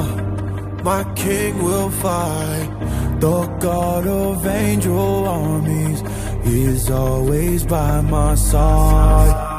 Uh, 0.00 0.82
my 0.84 1.02
king 1.14 1.62
will 1.64 1.90
fight. 1.90 2.89
The 3.20 3.46
God 3.60 4.06
of 4.06 4.46
angel 4.46 5.28
armies 5.28 6.02
is 6.46 6.90
always 6.90 7.66
by 7.66 8.00
my 8.00 8.34
side. 8.34 9.49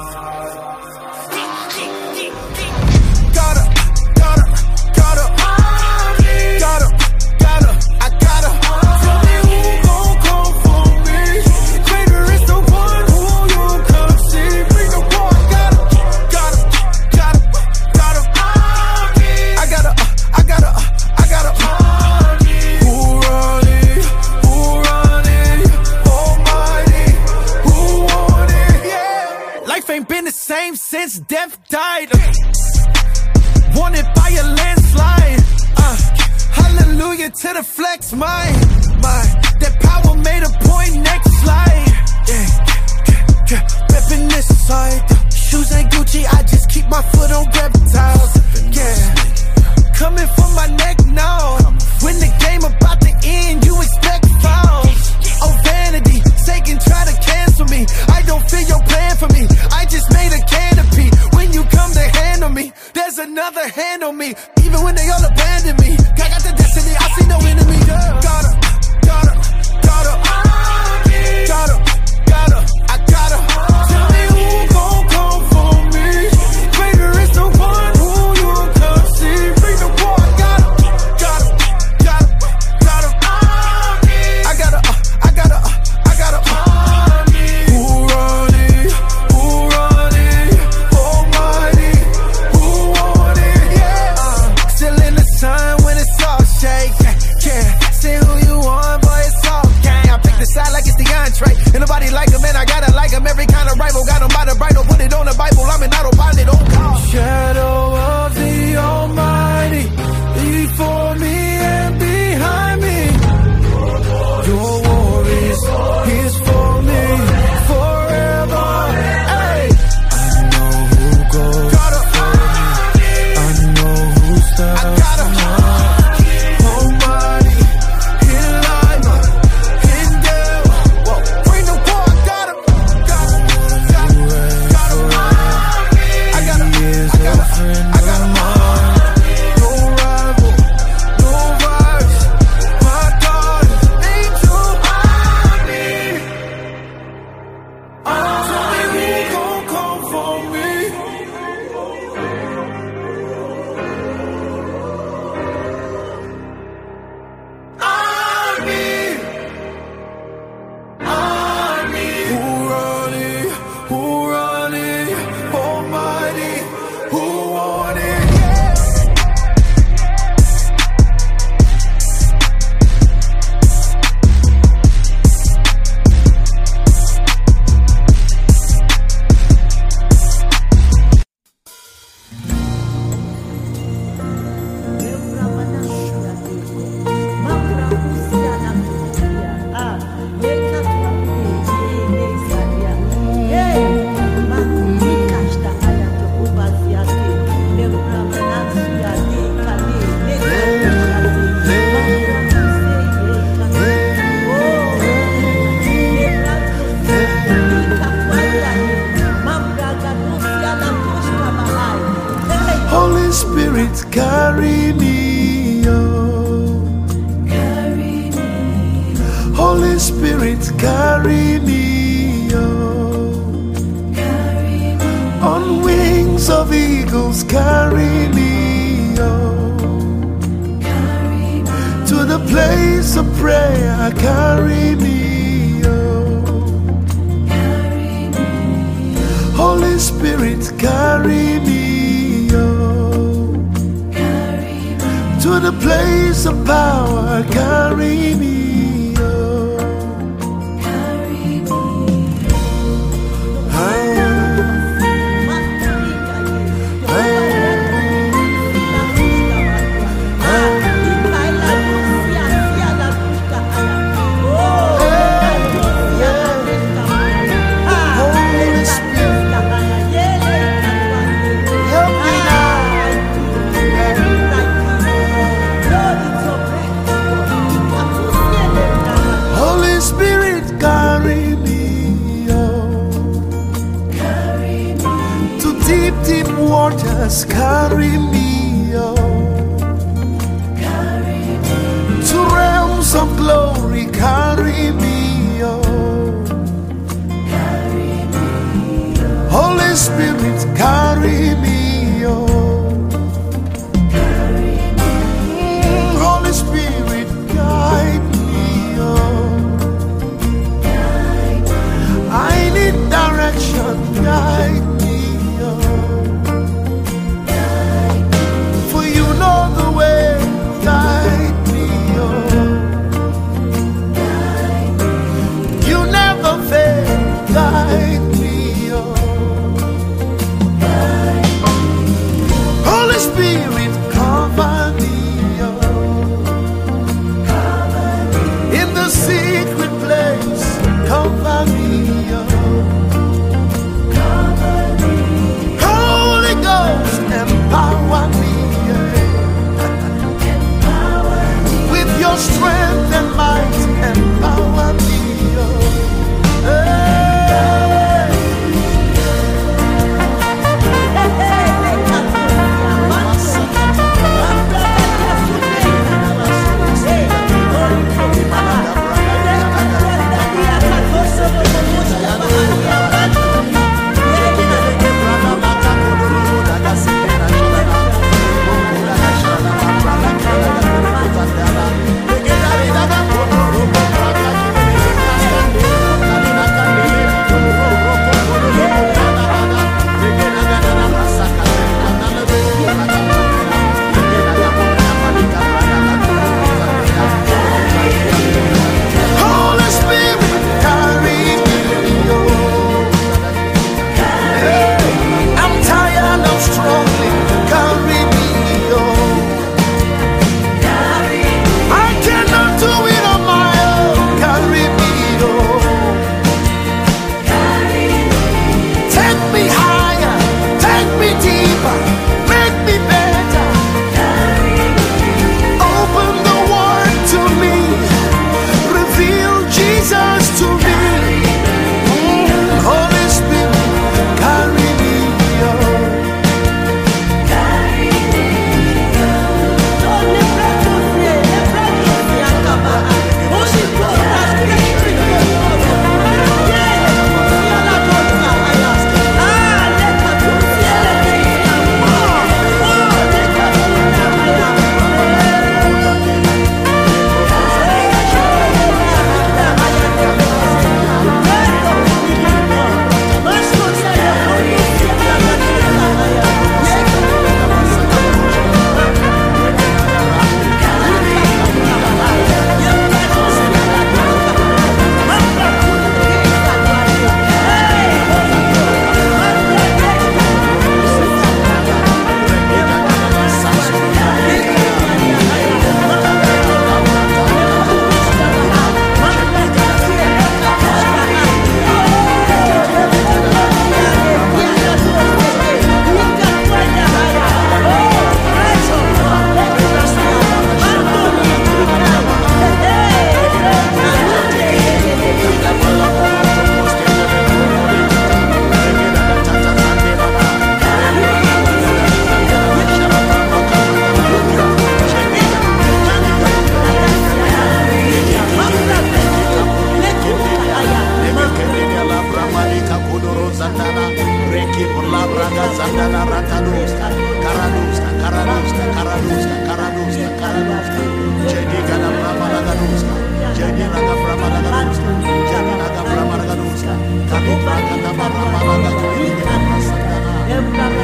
Brasandana. 540.61 541.00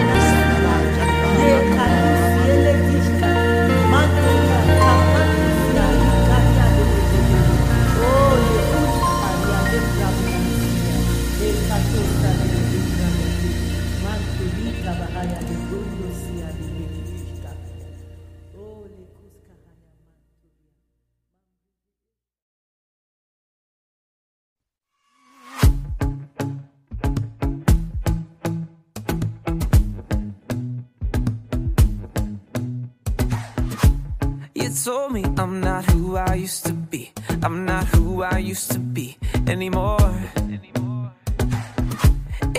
I'm 37.47 37.63
not 37.63 37.85
who 37.95 38.23
I 38.23 38.39
used 38.39 38.71
to 38.73 38.79
be 38.79 39.17
anymore. 39.47 40.11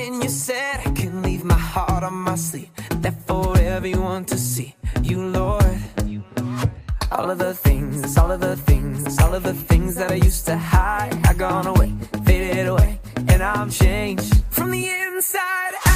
And 0.01 0.23
you 0.23 0.31
said 0.31 0.81
I 0.86 0.90
can 0.93 1.20
leave 1.23 1.44
my 1.44 1.59
heart 1.59 2.02
on 2.02 2.15
my 2.15 2.36
sleeve. 2.36 2.70
That 3.02 3.12
for 3.27 3.59
everyone 3.59 4.24
to 4.24 4.39
see. 4.39 4.77
You, 5.02 5.27
Lord. 5.27 5.78
All 7.12 7.31
of 7.31 7.36
the 7.36 7.52
things, 7.52 8.16
all 8.16 8.31
of 8.31 8.40
the 8.40 8.56
things, 8.56 9.19
all 9.19 9.35
of 9.35 9.43
the 9.43 9.52
things 9.52 9.94
that 9.97 10.10
I 10.10 10.15
used 10.15 10.47
to 10.47 10.56
hide 10.56 11.20
are 11.27 11.35
gone 11.35 11.66
away, 11.66 11.93
faded 12.24 12.69
away, 12.69 12.98
and 13.28 13.43
I'm 13.43 13.69
changed 13.70 14.43
from 14.48 14.70
the 14.70 14.89
inside 14.89 15.88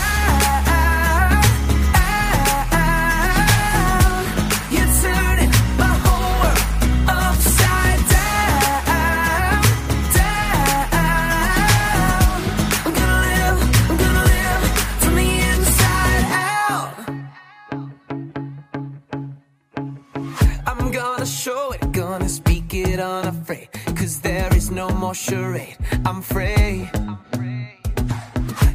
charade. 25.15 25.77
I'm 26.07 26.23
free. 26.23 26.89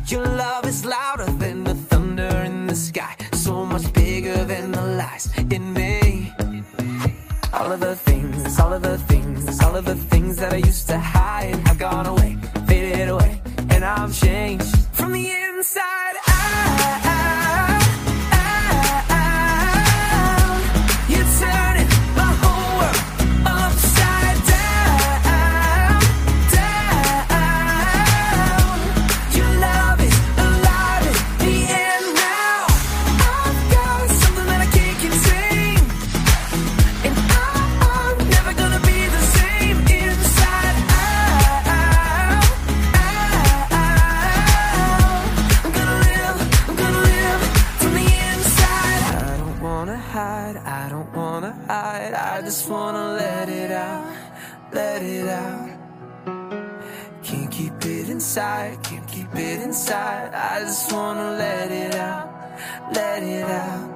Your 0.07 0.25
love 0.25 0.65
is 0.65 0.85
louder 0.85 1.25
than 1.25 1.63
the 1.63 1.73
thunder 1.73 2.43
in 2.45 2.67
the 2.67 2.75
sky. 2.75 3.15
So 3.33 3.65
much 3.65 3.91
bigger 3.93 4.43
than 4.45 4.71
the 4.71 4.81
lies 4.81 5.31
in 5.51 5.73
me. 5.73 6.33
All 7.53 7.71
of 7.71 7.79
the 7.79 7.95
things, 7.95 8.59
all 8.59 8.73
of 8.73 8.81
the 8.81 8.97
things, 8.97 9.61
all 9.63 9.75
of 9.75 9.85
the 9.85 9.95
things 9.95 10.37
that 10.37 10.53
I 10.53 10.57
used 10.57 10.87
to 10.87 10.99
hide 10.99 11.55
have 11.67 11.79
gone 11.79 12.05
away, 12.05 12.37
faded 12.67 13.09
away, 13.09 13.41
and 13.69 13.83
I'm 13.83 14.11
changed 14.11 14.77
from 14.93 15.13
the 15.13 15.31
inside 15.31 16.15
inside. 59.77 60.33
I 60.33 60.61
just 60.61 60.91
wanna 60.91 61.37
let 61.37 61.71
it 61.71 61.93
out, 61.95 62.29
let 62.93 63.21
it 63.21 63.43
out. 63.43 63.86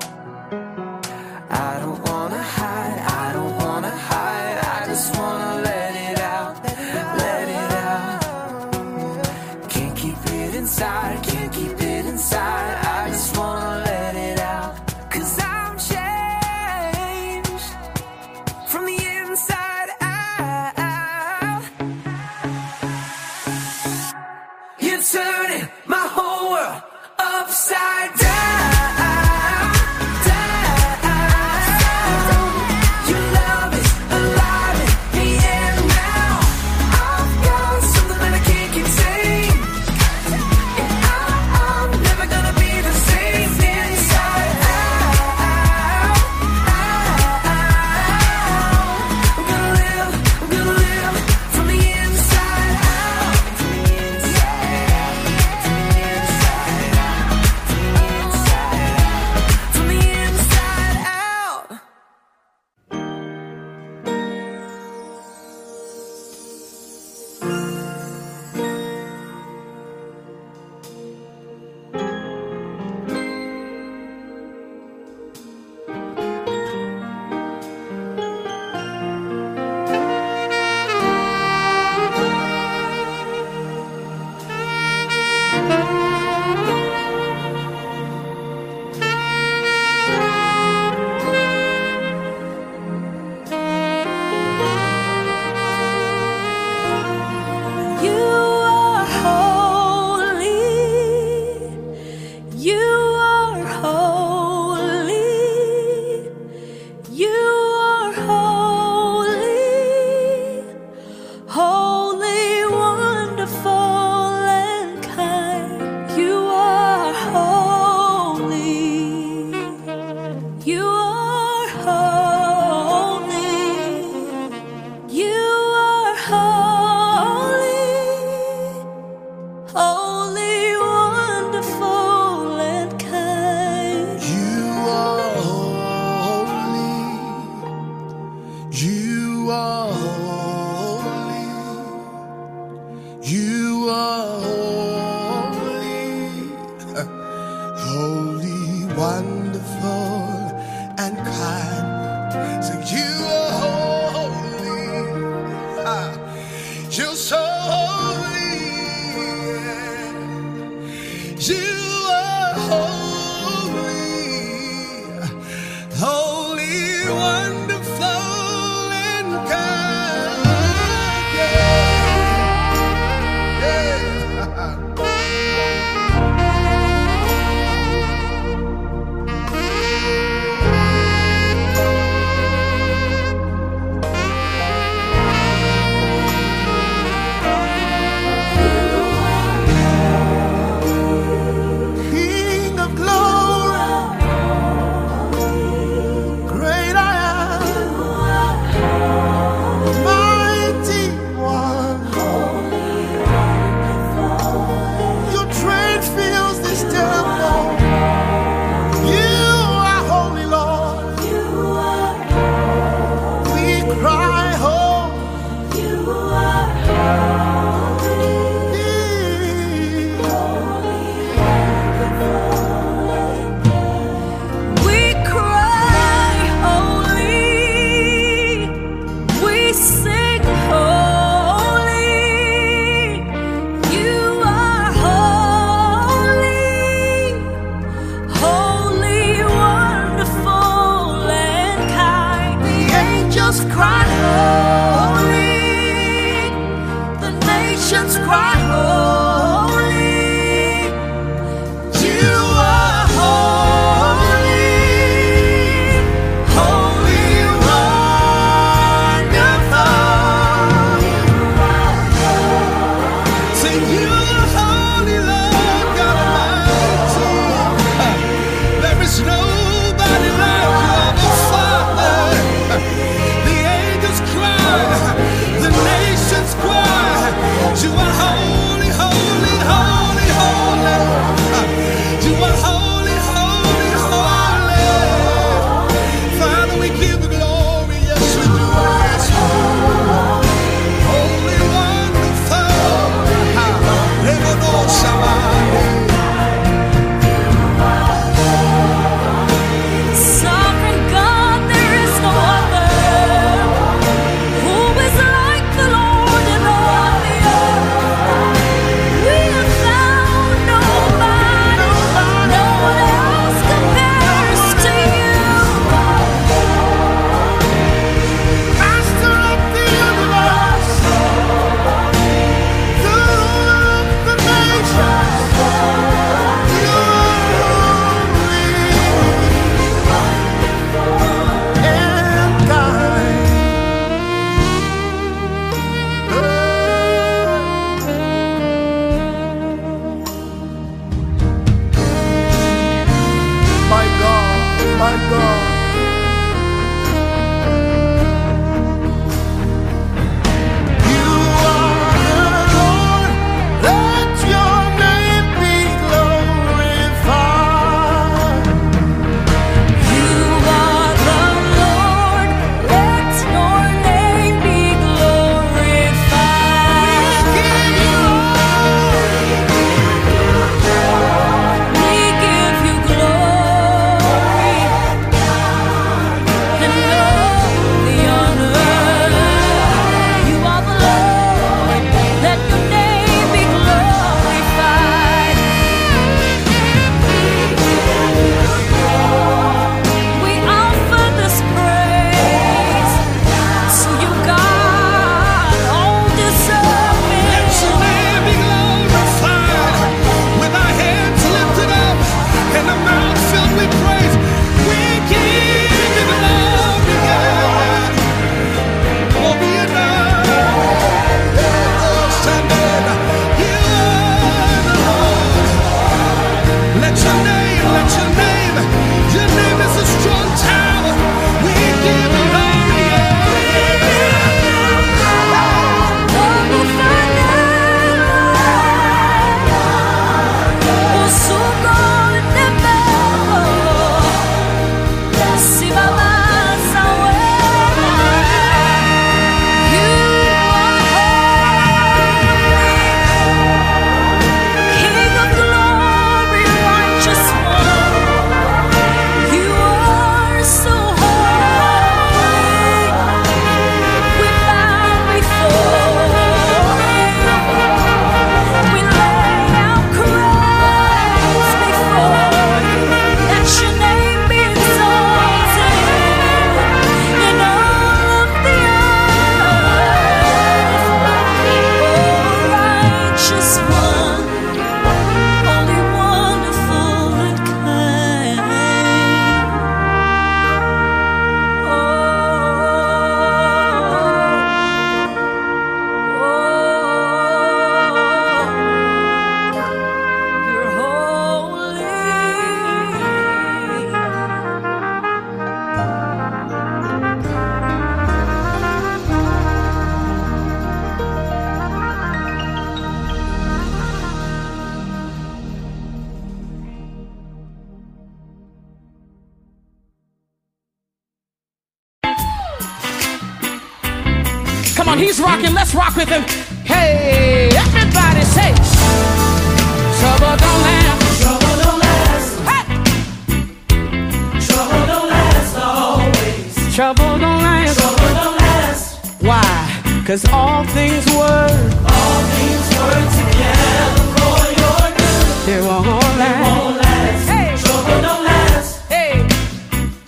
Trouble 527.01 527.39
don't 527.39 527.63
last. 527.63 527.97
Trouble 527.97 528.33
don't 528.43 528.57
last. 528.57 529.41
Why? 529.41 530.23
Cause 530.27 530.45
all 530.53 530.83
things 530.97 531.25
work. 531.33 531.71
All 532.13 532.41
things 532.55 532.87
work 533.01 533.25
together 533.41 534.23
for 534.37 534.59
your 534.81 535.01
good. 535.17 535.73
It 535.73 535.81
won't 535.81 536.05
last. 536.41 536.61
Won't 536.61 536.97
last. 537.01 537.43
Hey, 537.49 537.69
Trouble 537.83 538.19
don't 538.27 538.43
last. 538.51 538.89
hey, 539.13 539.33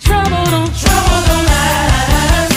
trouble 0.00 0.44
don't. 0.54 0.72
Trouble 0.82 1.20
don't 1.28 1.46
last. 1.52 2.54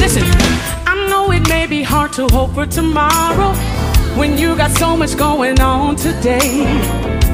Listen, 0.00 0.24
I 0.86 0.94
know 1.10 1.30
it 1.32 1.46
may 1.50 1.66
be 1.66 1.82
hard 1.82 2.14
to 2.14 2.26
hope 2.28 2.54
for 2.54 2.64
tomorrow 2.64 3.71
when 4.22 4.38
you 4.38 4.54
got 4.54 4.70
so 4.70 4.96
much 4.96 5.16
going 5.16 5.60
on 5.60 5.96
today. 5.96 6.62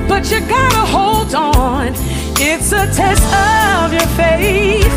But 0.08 0.30
you 0.30 0.40
gotta 0.56 0.84
hold 0.96 1.34
on, 1.34 1.88
it's 2.50 2.72
a 2.72 2.84
test 3.00 3.28
of 3.50 3.92
your 3.92 4.08
faith. 4.16 4.94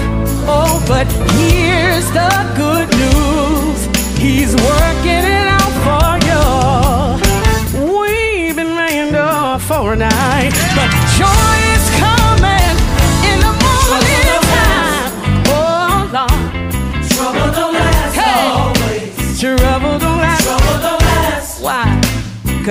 Oh, 0.48 0.82
but 0.88 1.06
here's 1.40 2.08
the 2.20 2.32
good 2.64 2.88
news 3.02 3.80
He's 4.18 4.54
working 4.70 5.24
it 5.38 5.48
out 5.60 5.74
for 5.86 6.12
you. 6.30 6.44
We've 8.00 8.56
been 8.56 8.74
laying 8.82 9.12
door 9.12 9.60
for 9.60 9.92
a 9.92 9.98
night, 9.98 10.54
but 10.78 10.90
joy 11.20 11.56
is 11.76 11.86
coming 12.06 12.76
in 13.32 13.38
the 13.48 13.54
morning 13.66 14.24
time. 14.56 15.12
Oh, 15.58 16.10
Lord. 16.16 16.52
Trouble 17.12 17.50
don't 17.58 17.74
last 17.74 18.16
Hey. 18.16 18.48
always. 18.62 19.42
Trouble 19.42 19.71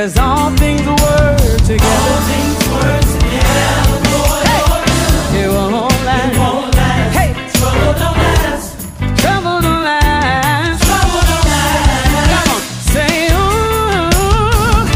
Cause 0.01 0.17
all 0.17 0.49
things 0.57 0.81
work 0.81 0.97
All 0.97 0.97
things 1.05 2.65
work 2.73 3.05
together 3.21 4.01
for 4.09 4.33
your 4.49 4.81
good. 4.89 5.37
It 5.37 5.49
won't 5.53 5.93
last. 6.09 6.39
Won't 6.39 6.75
last. 6.75 7.17
Hey, 7.19 7.31
Trouble 7.53 7.93
don't 8.01 8.17
last. 8.17 8.81
trouble 9.21 9.61
don't 9.61 9.85
last. 9.85 10.81
Trouble 10.89 11.25
don't 11.29 11.49
last. 11.53 12.33
Come 12.33 12.49
on, 12.49 12.61
say 12.81 13.13
ooh. 13.29 14.89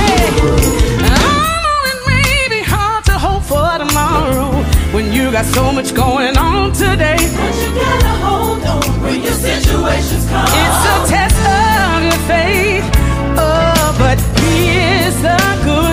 Hey, 0.00 0.24
I 1.04 1.20
know 1.60 1.80
it 1.92 2.00
may 2.08 2.48
be 2.48 2.62
hard 2.64 3.04
to 3.04 3.18
hope 3.18 3.42
for 3.42 3.70
tomorrow 3.84 4.48
when 4.94 5.12
you 5.12 5.30
got 5.30 5.44
so 5.44 5.70
much 5.70 5.92
going 5.94 6.38
on 6.38 6.72
today. 6.72 7.20
But 7.36 7.54
you 7.60 7.68
gotta 7.74 8.14
hold 8.24 8.64
on 8.64 8.82
when 9.02 9.20
your 9.20 9.34
situations 9.34 10.24
come. 10.30 10.48
It's 10.48 10.84
a 10.88 10.96
test 11.12 11.36
of 11.44 12.02
your 12.02 12.20
faith. 12.26 13.09
But 14.10 14.18
here's 14.40 15.14
the 15.22 15.38
good 15.62 15.89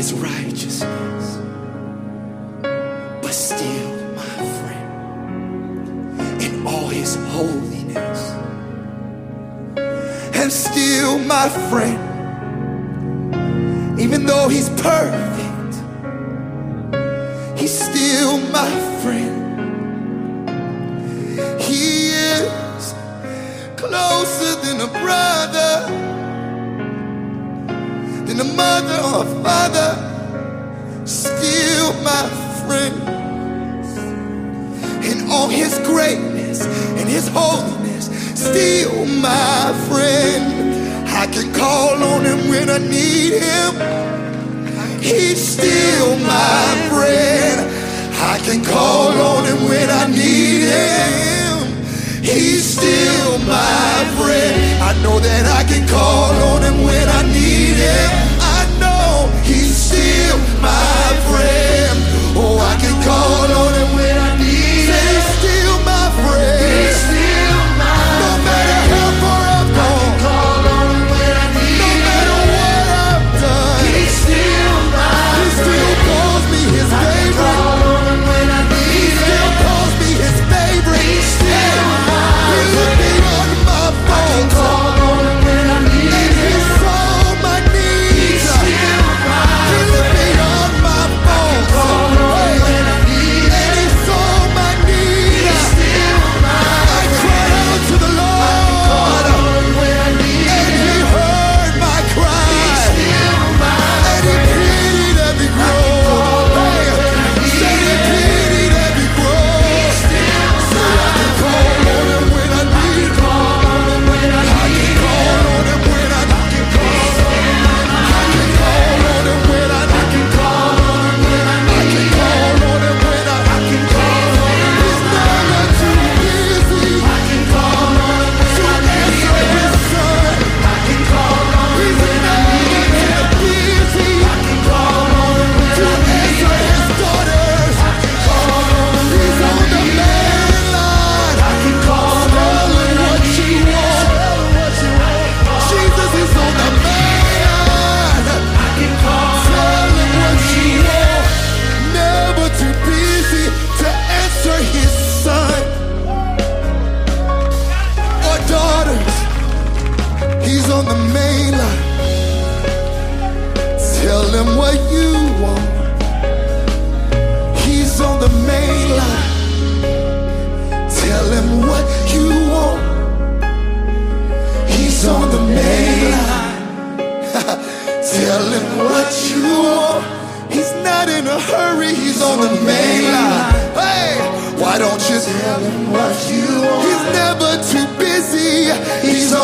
is 0.00 0.14
righteousness. 0.14 1.36
But 3.22 3.34
still, 3.34 3.90
my 4.16 4.38
friend, 4.58 6.42
in 6.42 6.66
all 6.66 6.88
his 6.88 7.16
holiness, 7.34 8.20
and 10.40 10.50
still, 10.50 11.18
my 11.18 11.50
friend, 11.68 12.00
even 14.00 14.24
though 14.24 14.48
he's 14.48 14.70
perfect, 14.70 15.74
he's 17.60 17.78
still 17.78 18.38
my 18.58 18.70
friend. 19.02 19.38
He 21.60 22.08
is 22.08 22.94
closer 23.76 24.54
than 24.64 24.80
a 24.80 24.88
brother 25.04 25.99
than 28.30 28.46
a 28.46 28.54
mother 28.54 28.94
or 29.10 29.26
a 29.26 29.42
father, 29.42 29.90
still 31.04 31.92
my 32.04 32.28
friend. 32.62 32.94
And 35.02 35.28
all 35.32 35.48
his 35.48 35.76
greatness 35.80 36.64
and 36.64 37.08
his 37.08 37.26
holiness, 37.26 38.06
still 38.38 39.04
my 39.06 39.74
friend. 39.88 41.08
I 41.08 41.26
can 41.26 41.52
call 41.52 42.00
on 42.04 42.24
him 42.24 42.48
when 42.48 42.70
I 42.70 42.78
need 42.78 43.32
him. 43.42 43.72
He's 45.02 45.40
still 45.54 46.16
my 46.18 46.88
friend. 46.88 47.58
I 48.14 48.38
can 48.44 48.64
call 48.64 49.10
on 49.10 49.44
him 49.44 49.68
when 49.68 49.90
I 49.90 50.06
need 50.06 50.70
him. 50.70 51.50
He's 52.22 52.76
still 52.76 53.38
my 53.38 54.06
friend. 54.18 54.82
I 54.82 54.92
know 55.02 55.18
that 55.18 55.46
I 55.46 55.64
can 55.64 55.88
call 55.88 56.32
on 56.52 56.62
him 56.62 56.84
when 56.84 57.08
I 57.08 57.22
need 57.22 57.76
him. 57.76 58.19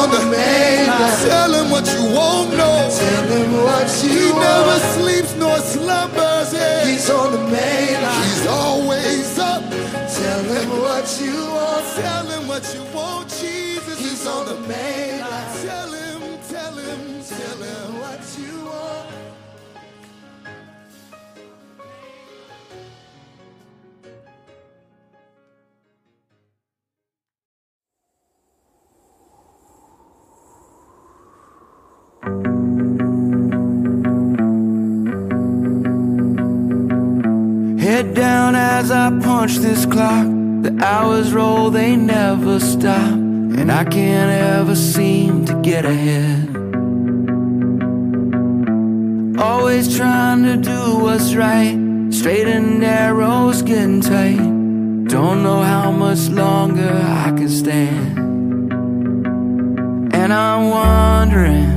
He's 0.07 0.15
on 0.15 0.31
the 0.31 0.37
main. 0.37 0.87
Tell 1.29 1.53
him 1.53 1.71
what 1.71 1.87
you 1.87 2.03
won't 2.15 2.51
know. 2.57 2.89
Tell 2.91 3.25
him 3.29 3.53
what 3.65 3.89
you 4.05 4.11
He 4.11 4.31
want. 4.33 4.43
never 4.45 4.79
sleeps 4.95 5.35
nor 5.37 5.59
slumbers. 5.59 6.53
Yeah. 6.53 6.85
He's 6.87 7.11
on 7.11 7.33
the 7.33 7.39
main 7.39 7.95
line. 8.03 8.23
He's 8.25 8.47
always 8.47 9.39
up. 9.39 9.63
Tell 9.71 10.43
him 10.45 10.69
what 10.71 11.21
you 11.21 11.35
want. 11.57 11.85
Tell 11.97 12.27
him 12.27 12.49
what 12.49 12.65
you 12.75 12.83
want. 12.95 13.29
Jesus 13.31 13.99
He's 13.99 14.21
is 14.23 14.27
on 14.27 14.47
the 14.47 14.61
main 14.69 15.21
line. 15.21 15.67
Tell 15.67 15.91
him, 15.93 16.21
tell 16.49 16.75
him, 16.75 17.23
tell 17.25 17.59
him 17.59 17.99
what 18.01 18.23
you 18.39 18.56
Head 37.97 38.13
down 38.13 38.55
as 38.55 38.91
I 38.91 39.09
punch 39.21 39.57
this 39.57 39.87
clock. 39.87 40.27
The 40.61 40.79
hours 40.85 41.33
roll, 41.33 41.71
they 41.71 41.97
never 41.97 42.61
stop. 42.61 43.15
And 43.15 43.73
I 43.73 43.85
can't 43.85 44.31
ever 44.31 44.77
seem 44.77 45.47
to 45.47 45.55
get 45.63 45.87
ahead. 45.87 46.55
Always 49.41 49.97
trying 49.97 50.43
to 50.45 50.59
do 50.59 50.99
what's 50.99 51.35
right. 51.35 51.79
Straight 52.11 52.47
and 52.47 52.81
narrow's 52.81 53.63
getting 53.63 54.03
tight. 54.03 54.45
Don't 55.09 55.43
know 55.43 55.63
how 55.63 55.91
much 55.91 56.29
longer 56.29 56.93
I 57.03 57.33
can 57.35 57.49
stand. 57.49 58.19
And 60.13 60.35
I'm 60.35 60.69
wondering, 60.69 61.71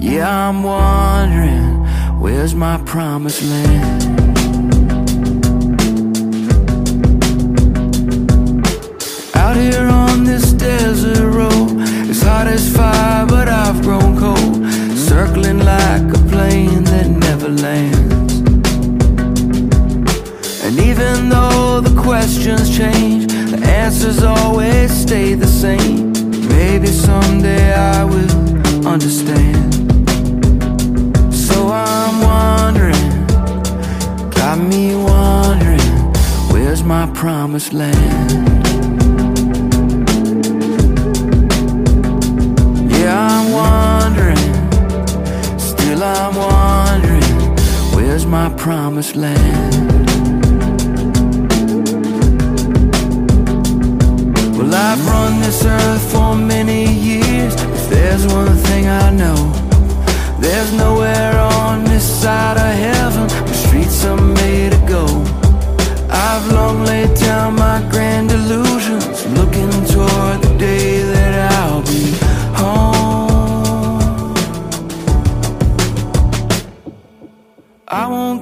yeah, 0.00 0.48
I'm 0.48 0.64
wondering, 0.64 1.86
where's 2.18 2.56
my 2.56 2.78
promised 2.78 3.44
land? 3.44 4.25
Hot 12.26 12.48
as 12.48 12.68
fire, 12.76 13.24
but 13.26 13.48
I've 13.48 13.80
grown 13.82 14.18
cold. 14.18 14.56
Circling 14.96 15.60
like 15.60 16.06
a 16.18 16.22
plane 16.32 16.82
that 16.84 17.06
never 17.08 17.48
lands. 17.48 18.32
And 20.64 20.78
even 20.80 21.28
though 21.28 21.80
the 21.80 21.94
questions 22.00 22.76
change, 22.76 23.26
the 23.52 23.60
answers 23.64 24.22
always 24.22 24.90
stay 24.90 25.34
the 25.34 25.46
same. 25.46 26.12
Maybe 26.48 26.88
someday 26.88 27.72
I 27.74 28.04
will 28.04 28.86
understand. 28.86 29.74
So 31.32 31.68
I'm 31.68 32.16
wondering, 32.32 33.08
got 34.30 34.58
me 34.58 34.96
wondering, 34.96 35.88
where's 36.50 36.82
my 36.82 37.06
promised 37.14 37.72
land? 37.72 38.55
I'm 46.06 46.36
wondering, 46.36 47.34
where's 47.94 48.26
my 48.26 48.48
promised 48.50 49.16
land? 49.16 49.74
Well, 54.56 54.72
I've 54.72 55.04
run 55.06 55.40
this 55.40 55.64
earth 55.64 56.12
for 56.12 56.36
many 56.36 56.84
years. 56.92 57.54
If 57.54 57.90
there's 57.90 58.24
one 58.26 58.54
thing 58.68 58.86
I 58.86 59.10
know, 59.10 59.36
there's 60.38 60.72
nowhere 60.74 61.38
on 61.38 61.82
this 61.84 62.06
side 62.22 62.56
of 62.56 62.72
heaven 62.86 63.26
where 63.44 63.54
streets 63.66 64.04
are 64.04 64.20
made 64.20 64.72
to 64.72 64.82
go. 64.86 65.06
I've 66.08 66.46
long 66.52 66.84
laid 66.84 67.14
down 67.16 67.56
my 67.56 67.84
grand 67.90 68.30
illusions, 68.30 69.26
looking 69.38 69.70
toward 69.92 70.40
the 70.42 70.54
day 70.56 71.02
that 71.02 71.52
I'll 71.52 71.82
be 71.82 72.25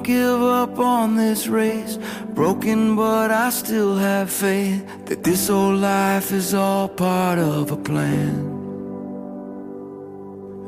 give 0.05 0.41
up 0.41 0.77
on 0.77 1.15
this 1.15 1.47
race. 1.47 1.97
Broken, 2.35 2.95
but 2.95 3.31
I 3.31 3.49
still 3.49 3.95
have 3.97 4.29
faith 4.29 4.85
that 5.05 5.23
this 5.23 5.49
old 5.49 5.79
life 5.81 6.31
is 6.31 6.53
all 6.53 6.87
part 6.87 7.39
of 7.39 7.71
a 7.71 7.77
plan. 7.77 8.53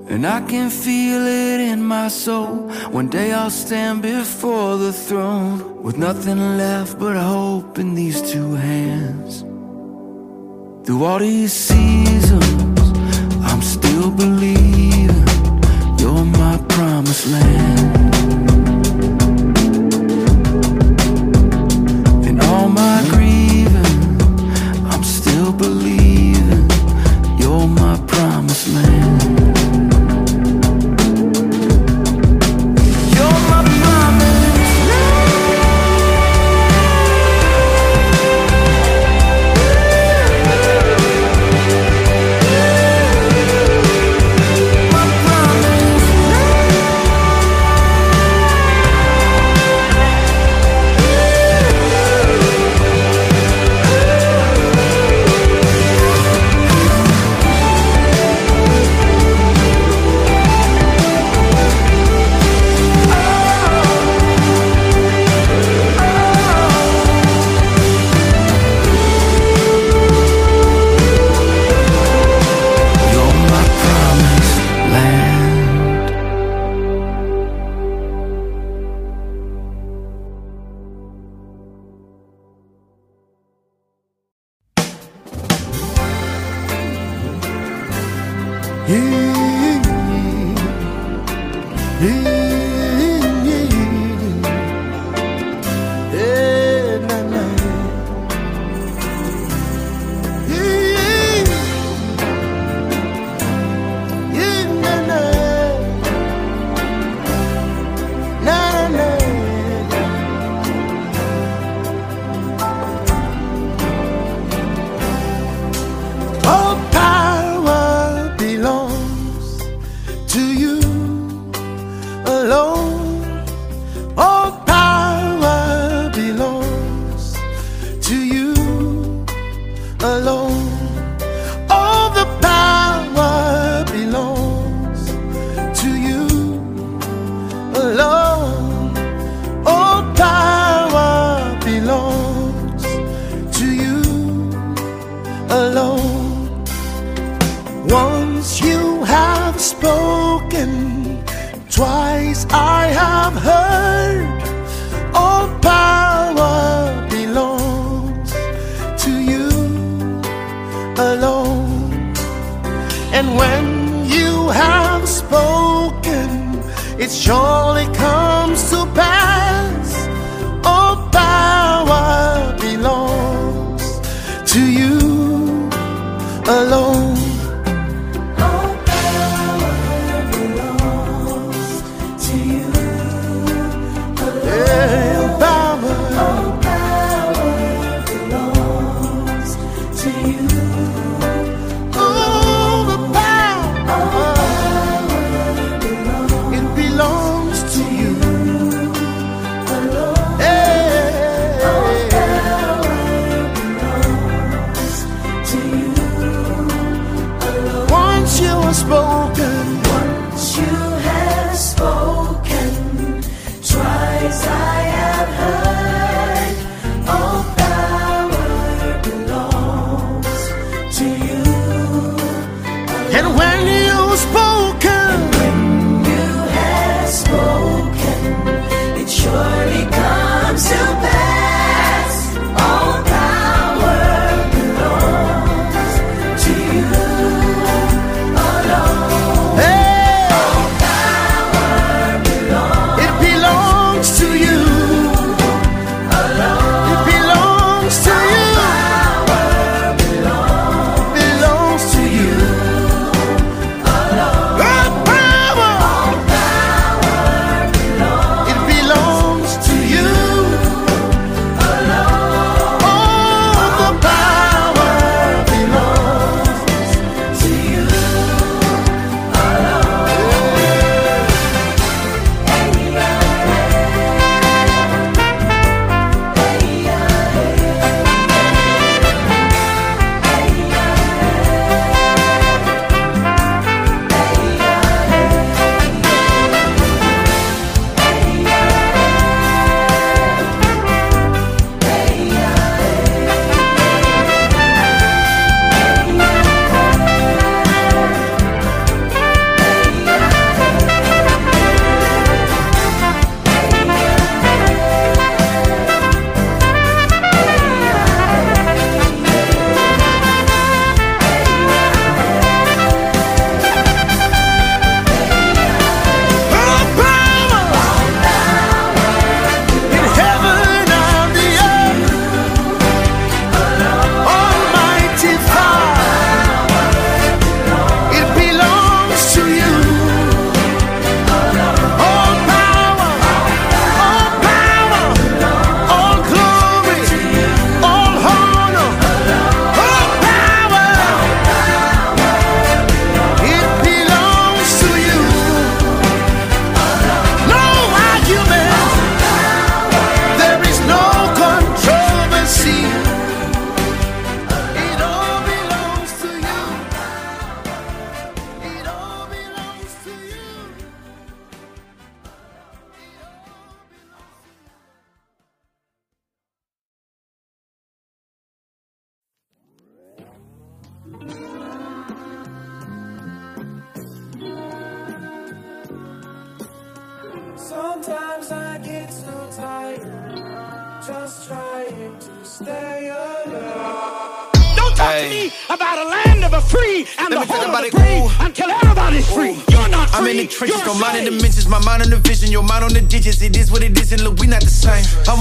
And 0.10 0.26
I 0.26 0.42
can 0.42 0.70
feel 0.70 1.22
it 1.28 1.60
in 1.60 1.84
my 1.84 2.08
soul. 2.08 2.70
One 2.90 3.10
day 3.10 3.32
I'll 3.32 3.52
stand 3.52 4.02
before 4.02 4.78
the 4.78 4.94
throne 4.94 5.84
with 5.84 5.98
nothing 5.98 6.58
left 6.58 6.98
but 6.98 7.16
hope 7.16 7.78
in 7.78 7.94
these 7.94 8.20
two 8.32 8.54
hands. 8.56 9.42
Through 10.86 11.04
all 11.04 11.20
these 11.20 11.54
seasons, 11.54 12.80
I'm 13.44 13.62
still 13.62 14.10
believing 14.10 15.28
you're 16.00 16.26
my 16.26 16.58
promised 16.70 17.28
land. 17.28 18.67
Still 25.68 25.97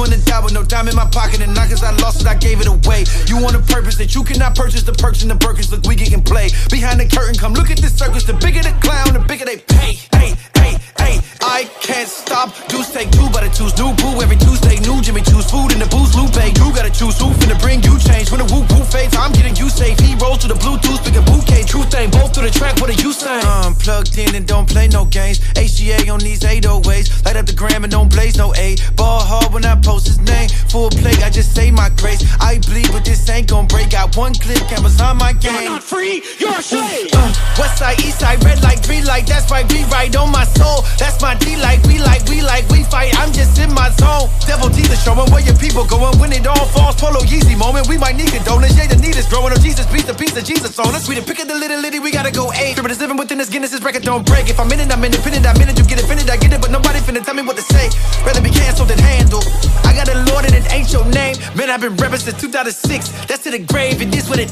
wanna 0.06 0.22
die 0.22 0.40
with 0.40 0.54
no 0.54 0.62
dime 0.62 0.88
in 0.88 0.94
my 0.94 1.06
pocket, 1.10 1.40
and 1.40 1.54
not 1.54 1.68
cause 1.68 1.82
I 1.82 1.90
lost 1.98 2.20
it, 2.20 2.26
I 2.26 2.34
gave 2.34 2.60
it 2.60 2.66
away. 2.66 3.04
You 3.26 3.42
want 3.42 3.56
a 3.56 3.62
purpose 3.62 3.96
that 3.96 4.14
you 4.14 4.22
cannot 4.22 4.54
purchase, 4.54 4.82
the 4.82 4.92
perks 4.92 5.22
and 5.22 5.30
the 5.30 5.34
burgers, 5.34 5.70
look, 5.70 5.84
we 5.84 5.96
can 5.96 6.22
play. 6.22 6.48
Behind 6.70 7.00
the 7.00 7.06
curtain, 7.06 7.34
come 7.34 7.54
look 7.54 7.70
at 7.70 7.78
this 7.78 7.96
circus, 7.96 8.24
the 8.24 8.34
bigger 8.34 8.62
the 8.62 8.74
clown, 8.80 9.14
the 9.14 9.20
bigger 9.20 9.44
they 9.44 9.58
pay. 9.58 9.98
Hey, 10.14 10.34
hey, 10.54 10.78
hey, 10.98 11.14
I 11.42 11.64
can't 11.82 12.08
stop. 12.08 12.54
Juice 12.68 12.92
take 12.92 13.10
two, 13.10 13.28
but 13.32 13.42
I 13.42 13.48
choose 13.48 13.74
new 13.78 13.92
boo 13.98 14.22
every 14.22 14.36
Tuesday. 14.36 14.78
New 14.86 15.02
Jimmy 15.02 15.22
choose 15.22 15.50
food 15.50 15.72
in 15.72 15.78
the 15.78 15.86
booze, 15.90 16.14
Lupe. 16.14 16.38
You 16.38 16.70
gotta 16.70 16.90
choose 16.90 17.18
who 17.18 17.30
finna 17.40 17.58
bring 17.60 17.82
you 17.82 17.98
change. 17.98 18.30
When 18.30 18.38
the 18.38 18.48
whoop 18.52 18.70
whoop 18.70 18.86
fades, 18.86 19.16
I'm 19.16 19.32
getting 19.32 19.56
you 19.56 19.68
safe. 19.68 19.98
He 19.98 20.14
rolls 20.22 20.38
to 20.46 20.48
the 20.48 20.58
Bluetooth, 20.58 21.02
speaking 21.02 21.24
bouquet. 21.24 21.45
Truth 21.66 21.94
ain't 21.94 22.12
both 22.12 22.34
through 22.34 22.46
the 22.46 22.50
track, 22.50 22.80
what 22.80 22.88
are 22.90 23.00
you 23.02 23.12
saying? 23.12 23.44
Um, 23.44 23.74
plugged 23.74 24.16
in 24.18 24.34
and 24.34 24.46
don't 24.46 24.68
play 24.68 24.88
no 24.88 25.04
games. 25.04 25.40
HGA 25.58 26.10
on 26.12 26.20
these 26.20 26.40
808s. 26.40 27.24
Light 27.24 27.36
up 27.36 27.46
the 27.46 27.52
gram 27.52 27.84
and 27.84 27.90
don't 27.90 28.08
blaze 28.08 28.36
no 28.36 28.54
A. 28.54 28.76
Ball 28.94 29.20
hard 29.20 29.52
when 29.52 29.64
I 29.64 29.74
post 29.76 30.06
his 30.06 30.20
name. 30.20 30.48
Full 30.70 30.90
plate, 30.90 31.22
I 31.22 31.30
just 31.30 31.54
say 31.54 31.70
my 31.70 31.90
grace. 31.96 32.22
I 32.40 32.58
bleed, 32.60 32.90
but 32.92 33.04
this 33.04 33.28
ain't 33.28 33.48
gon' 33.48 33.66
break. 33.66 33.90
Got 33.90 34.16
one 34.16 34.34
clip, 34.34 34.62
cameras 34.68 35.00
on 35.00 35.18
my 35.18 35.32
game. 35.32 35.54
You're 35.54 35.70
not 35.78 35.82
free. 35.82 36.22
You're 36.38 36.54
a 36.54 36.62
slave. 36.62 37.10
Uh, 37.12 37.34
west 37.58 37.78
side, 37.78 37.98
east 38.00 38.20
side, 38.20 38.42
red 38.44 38.62
light, 38.62 38.82
green 38.86 39.04
light, 39.04 39.26
that's 39.26 39.50
right, 39.50 39.66
we 39.72 39.84
right 39.90 40.14
on 40.14 40.30
my 40.30 40.44
soul. 40.44 40.82
That's 40.98 41.20
my 41.20 41.34
D 41.34 41.56
light, 41.56 41.84
we 41.86 41.98
like, 41.98 42.22
we 42.28 42.42
like, 42.42 42.68
we 42.68 42.84
fight. 42.84 43.10
I'm 43.18 43.32
just 43.32 43.58
in 43.58 43.72
my 43.74 43.90
zone. 43.98 44.30
Devil 44.46 44.70
teaser 44.70 44.96
showing 44.96 45.30
where 45.32 45.42
your 45.42 45.56
people 45.56 45.84
going. 45.84 46.18
When 46.18 46.32
it 46.32 46.46
all 46.46 46.66
falls, 46.70 46.96
polo 46.96 47.20
Yeezy 47.26 47.58
moment. 47.58 47.88
We 47.88 47.98
might 47.98 48.16
need 48.16 48.30
condolences. 48.30 48.78
Yeah, 48.78 48.86
the 48.86 48.96
need 48.96 49.16
is 49.16 49.26
growing. 49.26 49.52
Oh, 49.52 49.58
Jesus, 49.58 49.86
piece 49.90 50.04
the 50.04 50.14
piece 50.14 50.36
of 50.36 50.44
Jesus 50.44 50.78
on 50.78 50.94
us. 50.94 51.08
We 51.08 51.14
the 51.14 51.22
pick 51.22 51.40
of 51.40 51.48
the 51.48 51.55
little 51.58 51.80
litty, 51.80 51.98
we 51.98 52.10
gotta 52.10 52.30
go 52.30 52.52
eight. 52.52 52.76
Scribbin' 52.76 52.90
is 52.90 53.00
living 53.00 53.16
within 53.16 53.38
this 53.38 53.48
Guinness, 53.48 53.70
this 53.70 53.82
record 53.82 54.02
don't 54.02 54.24
break. 54.26 54.48
If 54.48 54.58
I'm 54.60 54.70
in 54.72 54.80
it, 54.80 54.92
I'm 54.92 55.02
independent. 55.04 55.46
I'm 55.46 55.60
in 55.60 55.68
it, 55.68 55.78
you 55.78 55.84
get 55.84 56.02
offended, 56.02 56.28
I 56.30 56.36
get 56.36 56.52
it, 56.52 56.60
but 56.60 56.70
nobody 56.70 56.98
finna 57.00 57.24
tell 57.24 57.34
me 57.34 57.42
what 57.42 57.56
to 57.56 57.62
say. 57.62 57.88
Rather 58.24 58.40
be 58.42 58.50
canceled 58.50 58.88
than 58.88 58.98
handled. 58.98 59.46
I 59.84 59.94
got 59.94 60.08
a 60.08 60.16
Lord 60.30 60.44
and 60.44 60.54
it 60.54 60.70
ain't 60.72 60.92
your 60.92 61.04
name. 61.06 61.36
Man, 61.56 61.70
I've 61.70 61.80
been 61.80 61.96
rapping 61.96 62.20
since 62.20 62.40
2006. 62.40 63.26
That's 63.26 63.42
to 63.44 63.50
the 63.50 63.58
grave, 63.60 64.02
it 64.02 64.14
is 64.14 64.28
what 64.28 64.38
it 64.38 64.50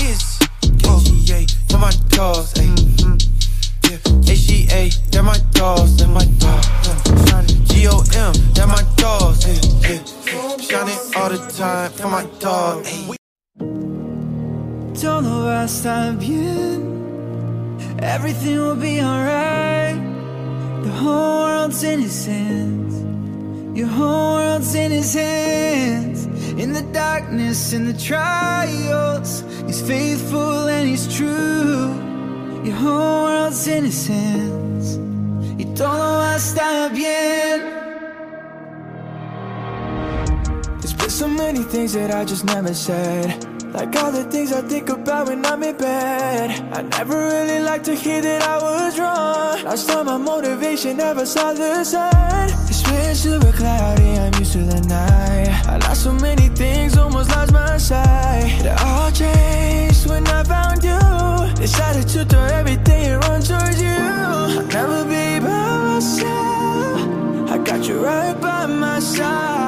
is. 0.00 0.38
KGA, 0.82 1.46
for 1.70 1.78
my 1.78 1.92
dogs, 2.10 2.54
ayy. 2.54 2.74
mm, 3.04 3.18
Yeah, 3.90 3.98
HGA, 4.32 5.10
they're 5.10 5.22
my 5.22 5.38
dogs, 5.52 5.96
they're 5.96 6.08
my 6.08 6.24
dogs. 6.38 6.66
G-O-M, 7.72 8.32
they're 8.54 8.66
my 8.66 8.82
dogs, 8.96 9.46
yeah, 9.46 9.90
yeah. 9.90 10.56
Shining 10.58 10.98
all 11.16 11.28
the 11.28 11.38
time 11.56 11.90
for 11.92 12.08
my 12.08 12.24
dog, 12.40 12.84
ayy. 12.84 13.25
Todo 15.00 15.44
va 15.44 15.62
a 15.62 15.64
estar 15.66 16.16
bien. 16.18 17.76
Everything 17.98 18.58
will 18.58 18.76
be 18.76 19.02
alright. 19.02 19.94
The 20.82 20.90
whole 20.90 21.42
world's 21.42 21.82
in 21.82 22.00
his 22.00 22.24
hands. 22.24 22.94
Your 23.78 23.88
whole 23.88 24.36
world's 24.36 24.74
in 24.74 24.90
his 24.90 25.12
hands. 25.12 26.24
In 26.58 26.72
the 26.72 26.80
darkness, 26.94 27.74
in 27.74 27.84
the 27.84 27.92
trials, 27.92 29.44
he's 29.66 29.82
faithful 29.82 30.66
and 30.66 30.88
he's 30.88 31.06
true. 31.14 31.92
Your 32.64 32.76
whole 32.76 33.24
world's 33.24 33.66
in 33.66 33.84
his 33.84 34.06
hands. 34.06 34.96
Y 35.58 35.64
todo 35.74 36.18
va 36.20 36.32
a 36.32 36.36
estar 36.36 36.90
bien. 36.94 37.60
There's 40.80 40.94
been 40.94 41.10
so 41.10 41.28
many 41.28 41.62
things 41.64 41.92
that 41.92 42.10
I 42.10 42.24
just 42.24 42.46
never 42.46 42.72
said. 42.72 43.55
Like 43.76 43.94
all 43.96 44.10
the 44.10 44.24
things 44.24 44.52
I 44.54 44.62
think 44.62 44.88
about 44.88 45.26
when 45.26 45.44
I'm 45.44 45.62
in 45.62 45.76
bed. 45.76 46.50
I 46.72 46.80
never 46.80 47.14
really 47.14 47.60
liked 47.60 47.84
to 47.84 47.94
hear 47.94 48.22
that 48.22 48.42
I 48.42 48.56
was 48.56 48.98
wrong. 48.98 49.64
Last 49.64 49.86
time 49.86 50.06
my 50.06 50.16
motivation 50.16 50.96
never 50.96 51.26
saw 51.26 51.52
the 51.52 51.84
sun. 51.84 52.48
It's 52.70 52.82
been 52.82 53.14
super 53.14 53.52
cloudy, 53.52 54.16
I'm 54.16 54.32
used 54.38 54.54
to 54.54 54.62
the 54.64 54.80
night. 54.88 55.50
I 55.68 55.76
lost 55.76 56.04
so 56.04 56.12
many 56.14 56.48
things, 56.48 56.96
almost 56.96 57.28
lost 57.28 57.52
my 57.52 57.76
sight. 57.76 58.64
It 58.64 58.80
all 58.80 59.10
changed 59.10 60.08
when 60.08 60.26
I 60.26 60.42
found 60.44 60.82
you. 60.82 60.98
Decided 61.60 62.08
to 62.14 62.24
throw 62.24 62.46
everything 62.46 63.04
and 63.12 63.22
run 63.24 63.42
towards 63.42 63.82
you. 63.82 63.88
I'll 63.90 64.66
never 64.68 65.04
be 65.04 65.38
by 65.44 65.92
myself. 65.92 67.50
I 67.50 67.58
got 67.58 67.86
you 67.86 68.02
right 68.02 68.40
by 68.40 68.64
my 68.64 69.00
side. 69.00 69.65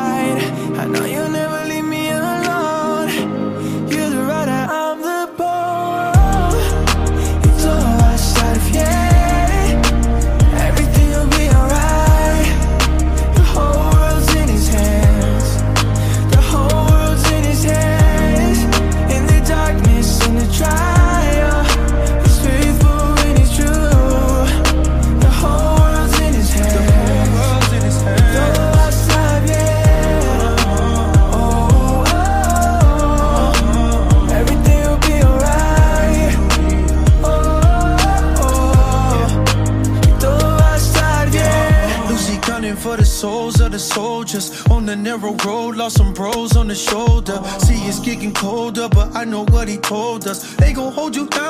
Shoulder. 46.78 47.42
See, 47.59 47.74
it's 47.88 47.98
getting 48.00 48.32
colder, 48.32 48.88
but 48.88 49.14
I 49.14 49.24
know 49.24 49.44
what 49.46 49.68
he 49.68 49.76
told 49.76 50.26
us. 50.26 50.55
They 50.56 50.72
gon' 50.72 50.92
hold 50.92 51.16
you 51.16 51.26
down, 51.26 51.48